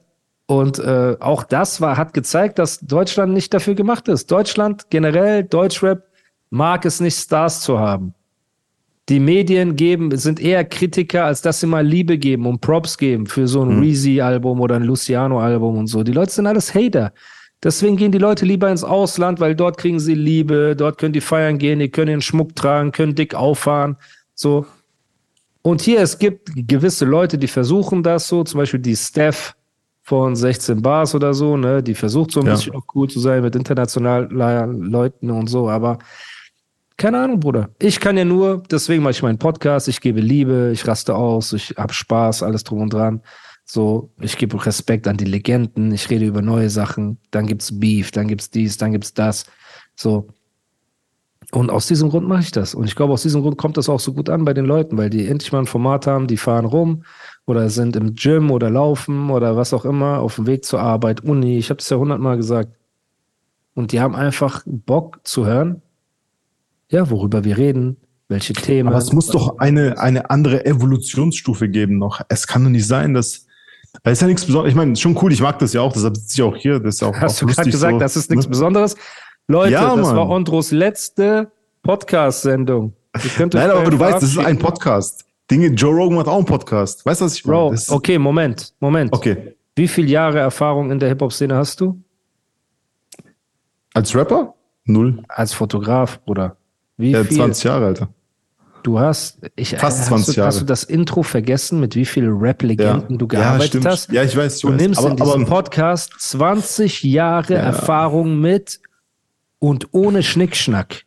Und 0.50 0.80
äh, 0.80 1.16
auch 1.20 1.44
das 1.44 1.80
war, 1.80 1.96
hat 1.96 2.12
gezeigt, 2.12 2.58
dass 2.58 2.80
Deutschland 2.80 3.32
nicht 3.32 3.54
dafür 3.54 3.76
gemacht 3.76 4.08
ist. 4.08 4.32
Deutschland 4.32 4.90
generell, 4.90 5.44
Deutschrap, 5.44 6.02
mag 6.50 6.84
es 6.84 6.98
nicht, 6.98 7.16
Stars 7.16 7.60
zu 7.60 7.78
haben. 7.78 8.14
Die 9.08 9.20
Medien 9.20 9.76
geben, 9.76 10.10
sind 10.18 10.40
eher 10.40 10.64
Kritiker, 10.64 11.26
als 11.26 11.40
dass 11.40 11.60
sie 11.60 11.68
mal 11.68 11.86
Liebe 11.86 12.18
geben 12.18 12.46
und 12.46 12.60
Props 12.60 12.98
geben 12.98 13.26
für 13.26 13.46
so 13.46 13.62
ein 13.62 13.76
Mhm. 13.76 13.82
Reezy-Album 13.82 14.60
oder 14.60 14.74
ein 14.74 14.82
Luciano-Album 14.82 15.78
und 15.78 15.86
so. 15.86 16.02
Die 16.02 16.10
Leute 16.10 16.32
sind 16.32 16.48
alles 16.48 16.74
Hater. 16.74 17.12
Deswegen 17.62 17.96
gehen 17.96 18.10
die 18.10 18.18
Leute 18.18 18.44
lieber 18.44 18.68
ins 18.72 18.82
Ausland, 18.82 19.38
weil 19.38 19.54
dort 19.54 19.78
kriegen 19.78 20.00
sie 20.00 20.16
Liebe, 20.16 20.74
dort 20.76 20.98
können 20.98 21.12
die 21.12 21.20
feiern 21.20 21.58
gehen, 21.58 21.78
die 21.78 21.90
können 21.90 22.08
den 22.08 22.22
Schmuck 22.22 22.56
tragen, 22.56 22.90
können 22.90 23.14
dick 23.14 23.36
auffahren. 23.36 23.98
So. 24.34 24.66
Und 25.62 25.80
hier, 25.80 26.00
es 26.00 26.18
gibt 26.18 26.50
gewisse 26.66 27.04
Leute, 27.04 27.38
die 27.38 27.46
versuchen 27.46 28.02
das 28.02 28.26
so, 28.26 28.42
zum 28.42 28.58
Beispiel 28.58 28.80
die 28.80 28.96
Steph 28.96 29.54
von 30.10 30.34
16 30.34 30.82
Bars 30.82 31.14
oder 31.14 31.32
so, 31.34 31.56
ne, 31.56 31.84
die 31.84 31.94
versucht 31.94 32.32
so 32.32 32.40
ein 32.40 32.46
Ja. 32.46 32.54
bisschen 32.54 32.74
auch 32.74 32.82
cool 32.96 33.08
zu 33.08 33.20
sein 33.20 33.42
mit 33.42 33.54
internationalen 33.54 34.28
Leuten 34.28 35.30
und 35.30 35.46
so, 35.46 35.68
aber 35.70 35.98
keine 36.96 37.20
Ahnung, 37.20 37.38
Bruder. 37.38 37.68
Ich 37.78 38.00
kann 38.00 38.18
ja 38.18 38.24
nur, 38.24 38.60
deswegen 38.68 39.04
mache 39.04 39.12
ich 39.12 39.22
meinen 39.22 39.38
Podcast, 39.38 39.86
ich 39.86 40.00
gebe 40.00 40.20
Liebe, 40.20 40.72
ich 40.74 40.84
raste 40.84 41.14
aus, 41.14 41.52
ich 41.52 41.74
hab 41.76 41.94
Spaß, 41.94 42.42
alles 42.42 42.64
drum 42.64 42.80
und 42.82 42.92
dran. 42.92 43.20
So, 43.64 44.10
ich 44.20 44.36
gebe 44.36 44.66
Respekt 44.66 45.06
an 45.06 45.16
die 45.16 45.26
Legenden, 45.26 45.92
ich 45.92 46.10
rede 46.10 46.24
über 46.26 46.42
neue 46.42 46.70
Sachen, 46.70 47.18
dann 47.30 47.46
gibt's 47.46 47.78
Beef, 47.78 48.10
dann 48.10 48.26
gibt's 48.26 48.50
dies, 48.50 48.78
dann 48.78 48.90
gibt's 48.90 49.14
das. 49.14 49.44
So. 49.94 50.26
Und 51.52 51.70
aus 51.70 51.86
diesem 51.86 52.10
Grund 52.10 52.26
mache 52.26 52.40
ich 52.42 52.50
das. 52.50 52.74
Und 52.74 52.84
ich 52.86 52.96
glaube, 52.96 53.12
aus 53.12 53.22
diesem 53.22 53.42
Grund 53.42 53.58
kommt 53.58 53.76
das 53.76 53.88
auch 53.88 54.00
so 54.00 54.12
gut 54.12 54.28
an 54.28 54.44
bei 54.44 54.54
den 54.54 54.64
Leuten, 54.66 54.98
weil 54.98 55.08
die 55.08 55.28
endlich 55.28 55.52
mal 55.52 55.60
ein 55.60 55.66
Format 55.66 56.08
haben, 56.08 56.26
die 56.26 56.36
fahren 56.36 56.64
rum 56.64 57.04
oder 57.46 57.68
sind 57.70 57.96
im 57.96 58.14
Gym 58.14 58.50
oder 58.50 58.70
laufen 58.70 59.30
oder 59.30 59.56
was 59.56 59.72
auch 59.72 59.84
immer, 59.84 60.20
auf 60.20 60.36
dem 60.36 60.46
Weg 60.46 60.64
zur 60.64 60.80
Arbeit, 60.80 61.22
Uni. 61.22 61.58
Ich 61.58 61.70
habe 61.70 61.78
das 61.78 61.90
ja 61.90 61.96
hundertmal 61.96 62.36
gesagt. 62.36 62.76
Und 63.74 63.92
die 63.92 64.00
haben 64.00 64.14
einfach 64.14 64.62
Bock 64.66 65.20
zu 65.24 65.46
hören, 65.46 65.82
ja, 66.90 67.08
worüber 67.08 67.44
wir 67.44 67.56
reden, 67.56 67.96
welche 68.28 68.52
Themen. 68.52 68.88
Aber 68.88 68.98
es 68.98 69.12
muss 69.12 69.28
doch 69.28 69.58
eine, 69.58 69.98
eine 69.98 70.30
andere 70.30 70.66
Evolutionsstufe 70.66 71.68
geben 71.68 71.98
noch. 71.98 72.20
Es 72.28 72.46
kann 72.46 72.64
doch 72.64 72.70
nicht 72.70 72.86
sein, 72.86 73.14
dass. 73.14 73.46
Es 74.04 74.12
ist 74.12 74.20
ja 74.20 74.28
nichts 74.28 74.44
Besonderes. 74.44 74.70
Ich 74.70 74.76
meine, 74.76 74.94
schon 74.94 75.18
cool, 75.20 75.32
ich 75.32 75.40
mag 75.40 75.58
das 75.58 75.72
ja 75.72 75.80
auch, 75.80 75.92
deshalb 75.92 76.16
sitze 76.16 76.34
ich 76.34 76.42
auch 76.42 76.56
hier. 76.56 76.78
Das 76.78 76.94
ist 76.94 77.00
ja 77.00 77.08
auch, 77.08 77.16
Hast 77.16 77.42
auch 77.42 77.48
du 77.48 77.54
gerade 77.54 77.70
gesagt, 77.70 77.94
so, 77.94 77.98
das 77.98 78.16
ist 78.16 78.30
nichts 78.30 78.46
ne? 78.46 78.50
Besonderes? 78.50 78.96
Leute, 79.48 79.72
Ja, 79.72 79.96
das 79.96 80.14
war 80.14 80.28
Ondros 80.28 80.70
letzte 80.70 81.50
Podcast-Sendung. 81.82 82.92
Nein, 83.38 83.70
aber 83.70 83.90
du 83.90 83.98
weißt, 83.98 84.22
das 84.22 84.30
ist 84.30 84.38
ein. 84.38 84.58
Podcast. 84.58 85.24
Dinge, 85.50 85.68
Joe 85.68 85.92
Rogan 85.94 86.18
hat 86.18 86.28
auch 86.28 86.36
einen 86.36 86.44
Podcast. 86.44 87.04
Weißt 87.04 87.20
du, 87.20 87.24
was 87.24 87.34
ich 87.34 87.44
meine? 87.44 87.58
Bro, 87.70 87.94
okay, 87.96 88.18
Moment, 88.18 88.72
Moment. 88.80 89.12
Okay. 89.12 89.54
Wie 89.74 89.88
viele 89.88 90.08
Jahre 90.08 90.38
Erfahrung 90.38 90.90
in 90.90 90.98
der 90.98 91.08
Hip-Hop-Szene 91.08 91.54
hast 91.56 91.80
du? 91.80 92.00
Als 93.94 94.14
Rapper? 94.14 94.54
Null. 94.84 95.22
Als 95.28 95.52
Fotograf, 95.52 96.20
Bruder. 96.24 96.56
Wie 96.96 97.10
Ja, 97.12 97.24
viel? 97.24 97.36
20 97.36 97.64
Jahre, 97.64 97.86
Alter. 97.86 98.08
Du 98.82 98.98
hast, 98.98 99.38
ich, 99.56 99.70
Fast 99.76 99.98
hast 100.00 100.06
20 100.08 100.34
du, 100.36 100.42
Hast 100.42 100.54
Jahre. 100.54 100.58
du 100.60 100.64
das 100.66 100.84
Intro 100.84 101.22
vergessen, 101.22 101.80
mit 101.80 101.94
wie 101.96 102.04
vielen 102.06 102.38
Rap-Legenden 102.38 103.18
du 103.18 103.26
ja, 103.26 103.40
gearbeitet 103.40 103.68
stimmt. 103.68 103.86
hast? 103.86 104.10
Ja, 104.12 104.22
ich 104.22 104.34
weiß, 104.36 104.56
ich 104.56 104.62
Du 104.62 104.68
weiß. 104.70 104.80
nimmst 104.80 104.98
aber, 105.00 105.10
in 105.10 105.16
diesem 105.16 105.42
aber, 105.42 105.44
Podcast 105.50 106.12
20 106.18 107.02
Jahre 107.02 107.54
Ja. 107.54 107.60
Erfahrung 107.60 108.40
mit 108.40 108.80
und 109.58 109.88
ohne 109.92 110.22
Schnickschnack. 110.22 111.02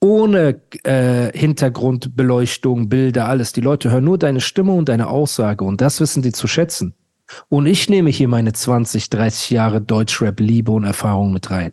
Ohne 0.00 0.60
äh, 0.84 1.36
Hintergrundbeleuchtung, 1.36 2.88
Bilder, 2.88 3.28
alles. 3.28 3.52
Die 3.52 3.60
Leute 3.60 3.90
hören 3.90 4.04
nur 4.04 4.16
deine 4.16 4.40
Stimme 4.40 4.72
und 4.72 4.88
deine 4.88 5.08
Aussage 5.08 5.64
und 5.64 5.80
das 5.80 6.00
wissen 6.00 6.22
die 6.22 6.32
zu 6.32 6.48
schätzen. 6.48 6.94
Und 7.48 7.66
ich 7.66 7.88
nehme 7.88 8.10
hier 8.10 8.28
meine 8.28 8.52
20, 8.52 9.10
30 9.10 9.50
Jahre 9.50 9.80
Deutschrap-Liebe 9.80 10.72
und 10.72 10.84
Erfahrung 10.84 11.32
mit 11.32 11.50
rein. 11.50 11.72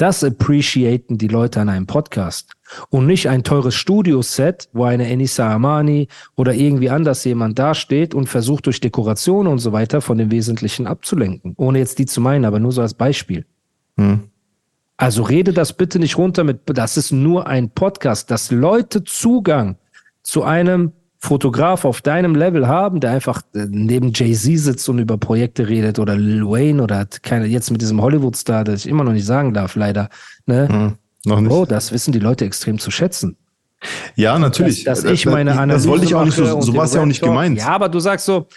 Das 0.00 0.24
appreciaten 0.24 1.18
die 1.18 1.28
Leute 1.28 1.60
an 1.60 1.68
einem 1.68 1.86
Podcast. 1.86 2.52
Und 2.88 3.06
nicht 3.06 3.28
ein 3.28 3.44
teures 3.44 3.74
Studioset, 3.74 4.70
wo 4.72 4.84
eine 4.84 5.06
Enisa 5.06 5.52
Amani 5.52 6.08
oder 6.36 6.54
irgendwie 6.54 6.88
anders 6.88 7.22
jemand 7.24 7.58
dasteht 7.58 8.14
und 8.14 8.26
versucht 8.26 8.64
durch 8.64 8.80
Dekoration 8.80 9.46
und 9.46 9.58
so 9.58 9.72
weiter 9.72 10.00
von 10.00 10.16
dem 10.16 10.30
Wesentlichen 10.30 10.86
abzulenken. 10.86 11.52
Ohne 11.58 11.80
jetzt 11.80 11.98
die 11.98 12.06
zu 12.06 12.22
meinen, 12.22 12.46
aber 12.46 12.60
nur 12.60 12.72
so 12.72 12.80
als 12.80 12.94
Beispiel. 12.94 13.44
Hm. 13.98 14.29
Also 15.00 15.22
rede 15.22 15.54
das 15.54 15.72
bitte 15.72 15.98
nicht 15.98 16.18
runter 16.18 16.44
mit, 16.44 16.60
das 16.66 16.98
ist 16.98 17.10
nur 17.10 17.46
ein 17.46 17.70
Podcast, 17.70 18.30
dass 18.30 18.50
Leute 18.50 19.02
Zugang 19.02 19.76
zu 20.22 20.42
einem 20.42 20.92
Fotograf 21.16 21.86
auf 21.86 22.02
deinem 22.02 22.34
Level 22.34 22.68
haben, 22.68 23.00
der 23.00 23.12
einfach 23.12 23.40
äh, 23.54 23.64
neben 23.70 24.12
Jay-Z 24.12 24.58
sitzt 24.58 24.86
und 24.90 24.98
über 24.98 25.16
Projekte 25.16 25.66
redet 25.66 25.98
oder 25.98 26.16
Lil 26.16 26.46
Wayne 26.46 26.82
oder 26.82 26.98
hat 26.98 27.22
keine, 27.22 27.46
jetzt 27.46 27.70
mit 27.70 27.80
diesem 27.80 28.02
Hollywood-Star, 28.02 28.62
das 28.64 28.84
ich 28.84 28.90
immer 28.90 29.02
noch 29.02 29.14
nicht 29.14 29.24
sagen 29.24 29.54
darf, 29.54 29.74
leider. 29.74 30.10
Ne? 30.44 30.68
Hm, 30.68 30.96
noch 31.24 31.40
nicht. 31.40 31.50
Oh, 31.50 31.64
das 31.64 31.92
wissen 31.92 32.12
die 32.12 32.18
Leute 32.18 32.44
extrem 32.44 32.78
zu 32.78 32.90
schätzen. 32.90 33.38
ja, 34.16 34.38
natürlich. 34.38 34.84
Dass, 34.84 35.00
dass 35.00 35.12
ich 35.12 35.24
meine 35.24 35.52
das, 35.52 35.58
Analyse 35.60 35.86
das 35.86 35.88
wollte 35.88 36.04
ich 36.04 36.14
auch 36.14 36.26
nicht 36.26 36.36
so, 36.36 36.60
so 36.60 36.76
war 36.76 36.84
es 36.84 36.92
ja 36.92 37.00
auch 37.00 37.06
nicht 37.06 37.22
gemeint. 37.22 37.56
Ja, 37.56 37.68
aber 37.68 37.88
du 37.88 38.00
sagst 38.00 38.26
so, 38.26 38.48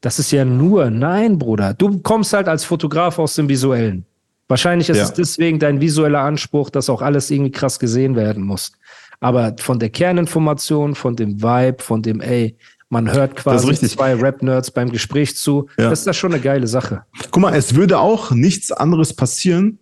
das 0.00 0.18
ist 0.18 0.32
ja 0.32 0.44
nur, 0.44 0.90
nein, 0.90 1.38
Bruder. 1.38 1.74
Du 1.74 2.00
kommst 2.00 2.32
halt 2.32 2.48
als 2.48 2.64
Fotograf 2.64 3.20
aus 3.20 3.36
dem 3.36 3.48
Visuellen. 3.48 4.04
Wahrscheinlich 4.48 4.88
ist 4.90 4.98
Ja. 4.98 5.04
es 5.04 5.12
deswegen 5.12 5.58
dein 5.58 5.80
visueller 5.80 6.20
Anspruch, 6.20 6.70
dass 6.70 6.90
auch 6.90 7.02
alles 7.02 7.30
irgendwie 7.30 7.52
krass 7.52 7.78
gesehen 7.78 8.16
werden 8.16 8.42
muss. 8.44 8.72
Aber 9.20 9.54
von 9.58 9.78
der 9.78 9.88
Kerninformation, 9.90 10.94
von 10.94 11.16
dem 11.16 11.42
Vibe, 11.42 11.82
von 11.82 12.02
dem, 12.02 12.20
ey, 12.20 12.56
man 12.88 13.10
hört 13.12 13.36
quasi 13.36 13.72
zwei 13.88 14.14
Rap-Nerds 14.14 14.70
beim 14.72 14.90
Gespräch 14.90 15.36
zu, 15.36 15.68
Ja. 15.78 15.88
das 15.90 16.00
ist 16.00 16.06
das 16.06 16.16
schon 16.16 16.32
eine 16.34 16.42
geile 16.42 16.66
Sache. 16.66 17.04
Guck 17.30 17.40
mal, 17.42 17.54
es 17.54 17.74
würde 17.74 17.98
auch 17.98 18.32
nichts 18.32 18.70
anderes 18.72 19.14
passieren, 19.14 19.78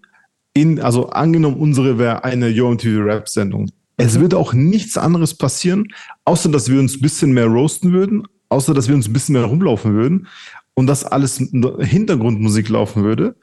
in, 0.53 0.81
also 0.81 1.09
angenommen, 1.11 1.57
unsere 1.57 1.99
wäre 1.99 2.23
eine 2.25 2.49
YoMTV 2.49 3.01
Rap-Sendung. 3.05 3.71
Es 3.97 4.19
würde 4.19 4.37
auch 4.39 4.53
nichts 4.53 4.97
anderes 4.97 5.35
passieren, 5.35 5.89
außer 6.25 6.49
dass 6.51 6.71
wir 6.71 6.79
uns 6.81 6.97
ein 6.97 7.01
bisschen 7.01 7.33
mehr 7.33 7.47
roasten 7.47 7.93
würden, 7.93 8.27
außer 8.49 8.73
dass 8.75 8.89
wir 8.89 8.95
uns 8.95 9.09
ein 9.09 9.13
bisschen 9.13 9.35
mehr 9.35 9.45
rumlaufen 9.45 9.93
würden 9.95 10.27
und 10.75 10.87
dass 10.87 11.05
alles 11.05 11.37
Hintergrundmusik 11.81 12.69
laufen 12.69 13.05
würde. 13.05 13.37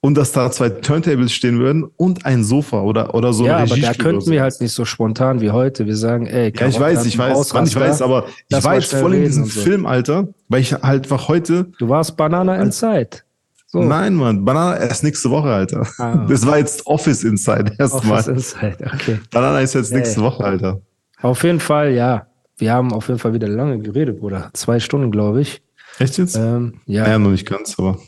Und 0.00 0.16
dass 0.16 0.32
da 0.32 0.50
zwei 0.50 0.68
Turntables 0.68 1.32
stehen 1.32 1.58
würden 1.58 1.84
und 1.96 2.24
ein 2.24 2.44
Sofa 2.44 2.82
oder, 2.82 3.14
oder 3.14 3.32
so. 3.32 3.46
ja, 3.46 3.58
aber 3.58 3.76
da 3.76 3.94
könnten 3.94 4.30
wir 4.30 4.38
so. 4.38 4.42
halt 4.42 4.60
nicht 4.60 4.72
so 4.72 4.84
spontan 4.84 5.40
wie 5.40 5.50
heute. 5.50 5.86
Wir 5.86 5.96
sagen, 5.96 6.26
ey, 6.26 6.52
Ja, 6.56 6.66
ich 6.68 6.78
weiß, 6.78 7.04
ich 7.06 7.18
weiß, 7.18 7.52
Mann, 7.52 7.66
ich 7.66 7.74
weiß, 7.74 8.02
aber 8.02 8.26
ich 8.48 8.64
war 8.64 8.74
jetzt 8.74 8.94
voll 8.94 9.14
in 9.14 9.24
diesem 9.24 9.44
so. 9.46 9.60
Film, 9.60 9.86
Alter, 9.86 10.28
weil 10.48 10.60
ich 10.60 10.72
halt 10.72 11.04
einfach 11.04 11.28
heute, 11.28 11.66
Du 11.78 11.88
warst 11.88 12.16
Banana 12.16 12.56
Inside. 12.56 13.22
So. 13.70 13.82
nein, 13.82 14.14
Mann, 14.14 14.44
Banana 14.44 14.78
erst 14.78 15.04
nächste 15.04 15.30
Woche, 15.30 15.48
Alter. 15.48 15.86
Ah. 15.98 16.24
Das 16.28 16.46
war 16.46 16.58
jetzt 16.58 16.86
Office 16.86 17.24
Inside 17.24 17.72
erstmal. 17.78 18.20
Office 18.20 18.54
Inside, 18.54 18.90
okay. 18.94 19.20
Banana 19.30 19.60
ist 19.60 19.74
jetzt 19.74 19.92
nächste 19.92 20.20
ja. 20.20 20.26
Woche, 20.26 20.44
Alter. 20.44 20.80
Auf 21.20 21.42
jeden 21.42 21.60
Fall, 21.60 21.92
ja. 21.92 22.26
Wir 22.56 22.72
haben 22.72 22.92
auf 22.92 23.08
jeden 23.08 23.20
Fall 23.20 23.34
wieder 23.34 23.48
lange 23.48 23.78
geredet, 23.78 24.20
Bruder. 24.20 24.50
Zwei 24.54 24.80
Stunden, 24.80 25.10
glaube 25.10 25.40
ich. 25.42 25.60
Echt 25.98 26.18
jetzt? 26.18 26.36
Ähm, 26.36 26.80
ja, 26.86 27.02
Naja, 27.02 27.18
noch 27.18 27.30
nicht 27.30 27.46
ganz, 27.46 27.78
aber. 27.78 27.98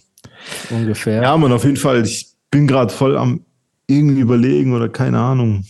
Ungefähr. 0.70 1.22
Ja, 1.22 1.36
Mann, 1.36 1.52
auf 1.52 1.64
jeden 1.64 1.76
Fall. 1.76 2.04
Ich 2.04 2.28
bin 2.50 2.66
gerade 2.66 2.92
voll 2.92 3.16
am 3.16 3.44
irgendwie 3.86 4.20
überlegen 4.20 4.72
oder 4.74 4.88
keine 4.88 5.18
Ahnung. 5.18 5.64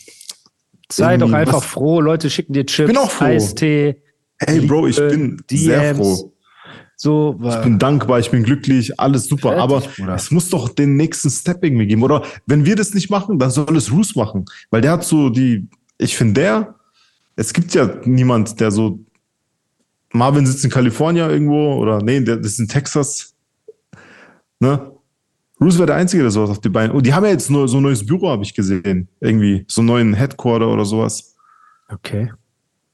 Sei 0.93 1.17
doch 1.17 1.33
einfach 1.33 1.59
was- 1.59 1.65
froh. 1.67 2.01
Leute 2.01 2.29
schicken 2.31 2.53
dir 2.53 2.67
Chips, 2.67 2.89
bin 2.89 2.97
auch 2.97 3.11
froh. 3.11 3.25
Eistee. 3.27 4.03
Ey, 4.39 4.61
Bro, 4.61 4.89
ich 4.89 4.97
bin 4.97 5.43
sehr 5.51 5.95
froh. 5.95 6.33
So, 6.97 7.39
Ich 7.49 7.57
bin 7.63 7.79
dankbar, 7.79 8.19
ich 8.19 8.31
bin 8.31 8.43
glücklich, 8.43 9.01
alles 9.01 9.25
super. 9.27 9.51
Fertig, 9.55 9.63
aber 9.63 9.81
Bruder. 9.81 10.15
es 10.17 10.31
muss 10.31 10.51
doch 10.51 10.69
den 10.69 10.97
nächsten 10.97 11.31
Step 11.31 11.65
irgendwie 11.65 11.87
geben. 11.87 12.03
Oder 12.03 12.23
wenn 12.47 12.67
wir 12.67 12.77
das 12.77 12.93
nicht 12.93 13.09
machen, 13.09 13.39
dann 13.39 13.51
soll 13.51 13.75
es 13.77 13.91
Roos 13.91 14.15
machen. 14.17 14.45
Weil 14.71 14.83
der 14.83 14.93
hat 14.93 15.05
so 15.05 15.31
die, 15.31 15.67
ich 15.97 16.15
finde 16.15 16.41
der, 16.43 16.75
es 17.37 17.55
gibt 17.55 17.73
ja 17.73 17.89
niemand, 18.05 18.61
der 18.61 18.71
so, 18.71 19.01
Marvin 20.13 20.45
sitzt 20.47 20.63
in 20.65 20.71
Kalifornien 20.71 21.31
irgendwo 21.31 21.75
oder 21.77 22.03
nee, 22.03 22.21
der, 22.21 22.39
ist 22.41 22.59
in 22.61 22.69
Texas. 22.69 23.35
Ne? 24.61 24.93
Roos 25.61 25.77
wäre 25.77 25.87
der 25.87 25.97
Einzige, 25.97 26.23
der 26.23 26.31
sowas 26.31 26.51
auf 26.51 26.61
die 26.61 26.69
Beine. 26.69 26.93
Und 26.93 27.05
die 27.05 27.13
haben 27.13 27.25
ja 27.25 27.31
jetzt 27.31 27.51
nur 27.51 27.69
so 27.69 27.79
ein 27.79 27.83
neues 27.83 28.05
Büro, 28.05 28.29
habe 28.31 28.43
ich 28.43 28.55
gesehen. 28.55 29.09
Irgendwie, 29.21 29.65
so 29.69 29.81
einen 29.81 29.89
neuen 29.89 30.15
Headquarter 30.15 30.69
oder 30.69 30.85
sowas. 30.85 31.35
okay. 31.89 32.33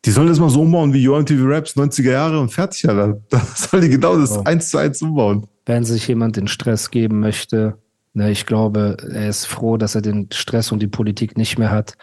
Die 0.04 0.12
sollen 0.12 0.28
das 0.28 0.38
mal 0.38 0.48
so 0.50 0.60
umbauen 0.62 0.92
wie 0.92 1.08
UMTV 1.08 1.40
Raps 1.46 1.76
90er 1.76 2.12
Jahre 2.12 2.38
und 2.38 2.50
fertig, 2.52 2.88
Alter. 2.88 3.20
Da 3.28 3.40
soll 3.40 3.80
die 3.80 3.88
genau 3.88 4.16
das 4.16 4.38
Oh. 4.38 4.42
eins 4.44 4.70
zu 4.70 4.78
eins 4.78 5.02
umbauen. 5.02 5.48
Wenn 5.64 5.82
sich 5.84 6.06
jemand 6.06 6.36
den 6.36 6.46
Stress 6.46 6.92
geben 6.92 7.18
möchte, 7.18 7.76
ne, 8.14 8.30
ich 8.30 8.46
glaube, 8.46 8.96
er 9.12 9.28
ist 9.28 9.46
froh, 9.46 9.76
dass 9.76 9.96
er 9.96 10.02
den 10.02 10.28
Stress 10.32 10.70
und 10.70 10.80
die 10.80 10.86
Politik 10.86 11.36
nicht 11.36 11.58
mehr 11.58 11.72
hat. 11.72 11.96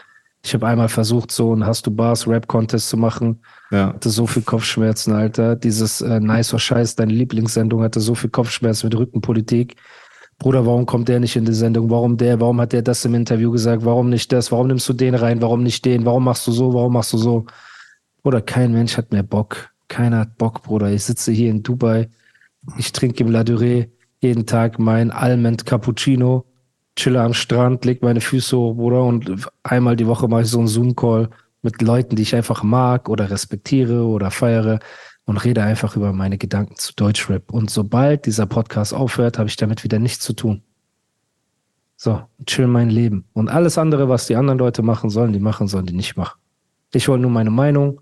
Ich 0.46 0.54
habe 0.54 0.68
einmal 0.68 0.90
versucht, 0.90 1.32
so 1.32 1.54
einen 1.54 1.66
Hast 1.66 1.88
du 1.88 1.92
Bars 1.92 2.28
Rap 2.28 2.48
Contest 2.48 2.90
zu 2.90 2.98
machen. 2.98 3.42
Ja. 3.72 3.94
Hatte 3.94 4.10
so 4.10 4.28
viel 4.28 4.42
Kopfschmerzen, 4.42 5.14
Alter. 5.14 5.56
Dieses 5.56 6.02
äh, 6.02 6.20
Nice 6.20 6.54
or 6.54 6.60
Scheiß, 6.60 6.96
deine 6.96 7.14
Lieblingssendung, 7.14 7.82
hatte 7.82 8.02
so 8.02 8.14
viel 8.14 8.30
Kopfschmerzen 8.30 8.88
mit 8.88 8.98
Rückenpolitik. 8.98 9.78
Bruder, 10.40 10.66
warum 10.66 10.86
kommt 10.86 11.08
der 11.08 11.22
nicht 11.22 11.38
in 11.38 11.46
die 11.46 11.54
Sendung? 11.54 11.90
Warum 11.90 12.18
der? 12.18 12.42
Warum 12.42 12.60
hat 12.60 12.74
der 12.74 12.82
das 12.82 13.06
im 13.06 13.16
Interview 13.16 13.52
gesagt? 13.52 13.86
Warum 13.86 14.10
nicht 14.10 14.32
das? 14.34 14.52
Warum 14.52 14.68
nimmst 14.68 14.90
du 14.90 14.94
den 14.94 15.16
rein? 15.16 15.42
Warum 15.42 15.64
nicht 15.64 15.86
den? 15.86 16.06
Warum 16.06 16.26
machst 16.26 16.46
du 16.46 16.52
so? 16.52 16.74
Warum 16.74 16.94
machst 16.94 17.14
du 17.14 17.18
so? 17.18 17.46
Bruder, 18.22 18.42
kein 18.42 18.74
Mensch 18.74 18.98
hat 18.98 19.14
mehr 19.14 19.24
Bock. 19.24 19.70
Keiner 19.88 20.20
hat 20.20 20.38
Bock, 20.38 20.64
Bruder. 20.64 20.92
Ich 20.92 21.06
sitze 21.06 21.32
hier 21.32 21.50
in 21.52 21.64
Dubai. 21.64 22.10
Ich 22.78 22.92
trinke 22.92 23.24
im 23.24 23.32
La 23.32 23.42
Durée 23.42 23.90
jeden 24.20 24.46
Tag 24.46 24.80
mein 24.80 25.12
Almond 25.12 25.66
Cappuccino, 25.66 26.46
chille 26.96 27.22
am 27.22 27.34
Strand, 27.34 27.86
leg 27.86 28.02
meine 28.02 28.22
Füße 28.22 28.58
hoch, 28.58 28.76
Bruder, 28.76 29.04
und 29.04 29.48
einmal 29.64 29.96
die 29.96 30.08
Woche 30.08 30.28
mache 30.28 30.42
ich 30.44 30.50
so 30.50 30.60
einen 30.60 30.68
Zoom-Call 30.68 31.30
mit 31.62 31.82
Leuten, 31.82 32.16
die 32.16 32.22
ich 32.22 32.36
einfach 32.36 32.64
mag 32.64 33.10
oder 33.10 33.30
respektiere 33.30 34.04
oder 34.06 34.32
feiere 34.32 34.80
und 35.26 35.38
rede 35.38 35.64
einfach 35.64 35.96
über 35.96 36.12
meine 36.14 36.38
Gedanken 36.38 36.76
zu 36.76 36.94
Deutschrap. 36.94 37.52
Und 37.52 37.70
sobald 37.70 38.26
dieser 38.26 38.46
Podcast 38.46 38.94
aufhört, 38.94 39.40
habe 39.40 39.50
ich 39.50 39.56
damit 39.56 39.84
wieder 39.84 40.00
nichts 40.00 40.24
zu 40.24 40.34
tun. 40.34 40.62
So, 41.96 42.22
chill 42.46 42.68
mein 42.68 42.90
Leben. 42.90 43.26
Und 43.34 43.48
alles 43.48 43.78
andere, 43.78 44.10
was 44.10 44.28
die 44.28 44.36
anderen 44.36 44.60
Leute 44.60 44.82
machen 44.82 45.10
sollen, 45.10 45.32
die 45.32 45.40
machen, 45.40 45.68
sollen 45.70 45.86
die 45.86 45.94
nicht 45.94 46.18
machen. 46.18 46.38
Ich 46.94 47.08
wollte 47.08 47.22
nur 47.22 47.32
meine 47.32 47.50
Meinung 47.50 48.02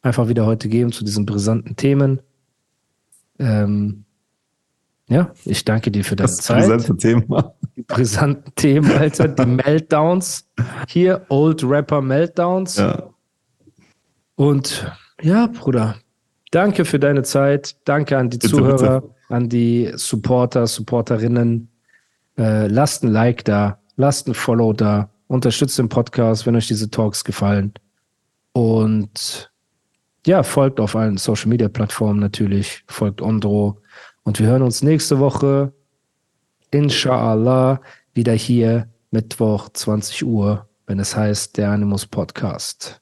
einfach 0.00 0.28
wieder 0.28 0.46
heute 0.46 0.68
geben 0.68 0.90
zu 0.90 1.04
diesen 1.04 1.26
brisanten 1.26 1.76
Themen. 1.76 2.20
Ähm, 3.38 4.04
ja, 5.08 5.32
ich 5.44 5.64
danke 5.64 5.90
dir 5.90 6.04
für 6.04 6.16
deine 6.16 6.28
Das 6.28 6.38
Zeit. 6.38 6.60
brisante 6.60 6.96
Thema. 6.96 7.54
Brisanten 7.86 8.54
Themen, 8.56 8.90
Alter, 8.92 9.28
die 9.28 9.46
Meltdowns. 9.64 10.48
Hier, 10.88 11.24
Old 11.28 11.62
Rapper 11.64 12.00
Meltdowns. 12.00 12.76
Ja. 12.76 13.10
Und 14.36 14.90
ja, 15.20 15.46
Bruder, 15.46 15.96
danke 16.50 16.84
für 16.84 16.98
deine 16.98 17.22
Zeit. 17.22 17.76
Danke 17.84 18.18
an 18.18 18.30
die 18.30 18.38
Bitte, 18.38 18.56
Zuhörer, 18.56 19.02
an 19.28 19.48
die 19.48 19.92
Supporter, 19.94 20.66
Supporterinnen. 20.66 21.68
Äh, 22.38 22.66
lasst 22.66 23.04
ein 23.04 23.08
Like 23.08 23.44
da, 23.44 23.78
lasst 23.96 24.26
ein 24.26 24.34
Follow 24.34 24.72
da, 24.72 25.10
unterstützt 25.28 25.78
den 25.78 25.88
Podcast, 25.88 26.46
wenn 26.46 26.56
euch 26.56 26.66
diese 26.66 26.90
Talks 26.90 27.24
gefallen. 27.24 27.72
Und 28.52 29.50
ja, 30.26 30.42
folgt 30.42 30.80
auf 30.80 30.96
allen 30.96 31.18
Social 31.18 31.48
Media 31.48 31.68
Plattformen 31.68 32.20
natürlich, 32.20 32.84
folgt 32.86 33.20
Ondro. 33.20 33.80
Und 34.24 34.38
wir 34.38 34.46
hören 34.46 34.62
uns 34.62 34.82
nächste 34.82 35.18
Woche, 35.18 35.72
inshallah, 36.72 37.80
wieder 38.14 38.32
hier, 38.32 38.88
Mittwoch, 39.10 39.68
20 39.72 40.24
Uhr, 40.24 40.68
wenn 40.86 40.98
es 40.98 41.14
heißt, 41.14 41.56
der 41.56 41.70
Animus 41.70 42.06
Podcast. 42.06 43.00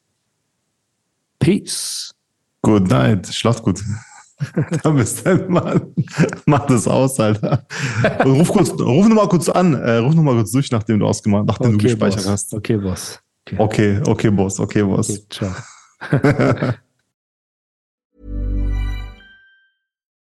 Peace. 1.39 2.15
Good 2.63 2.89
night. 2.89 3.27
Schlaf 3.29 3.63
gut. 3.63 3.81
Dann 4.83 4.97
bis 4.97 5.23
dann, 5.23 5.51
Mann. 5.51 5.95
Mach 6.47 6.67
das 6.67 6.89
aus, 6.89 7.21
Alter. 7.21 7.67
Und 8.25 8.31
ruf 8.41 8.49
kurz, 8.49 8.71
ruf 8.71 9.07
noch 9.07 9.17
mal 9.17 9.29
kurz 9.29 9.51
an. 9.51 9.75
Äh, 9.75 9.97
ruf 9.97 10.15
noch 10.15 10.23
mal 10.23 10.35
kurz 10.35 10.51
durch, 10.53 10.71
nachdem 10.71 10.99
du 10.99 11.07
ausgemacht, 11.07 11.47
nachdem 11.47 11.73
du 11.73 11.79
gespeichert 11.79 12.23
Boss. 12.25 12.29
hast. 12.29 12.55
Okay, 12.55 12.77
Boss. 12.79 13.21
Okay, 13.47 13.59
Okay, 13.59 14.01
okay, 14.07 14.31
Boss, 14.31 14.59
okay, 14.59 14.83
Boss. 14.83 15.11
okay 15.11 15.25
ciao. 15.29 16.73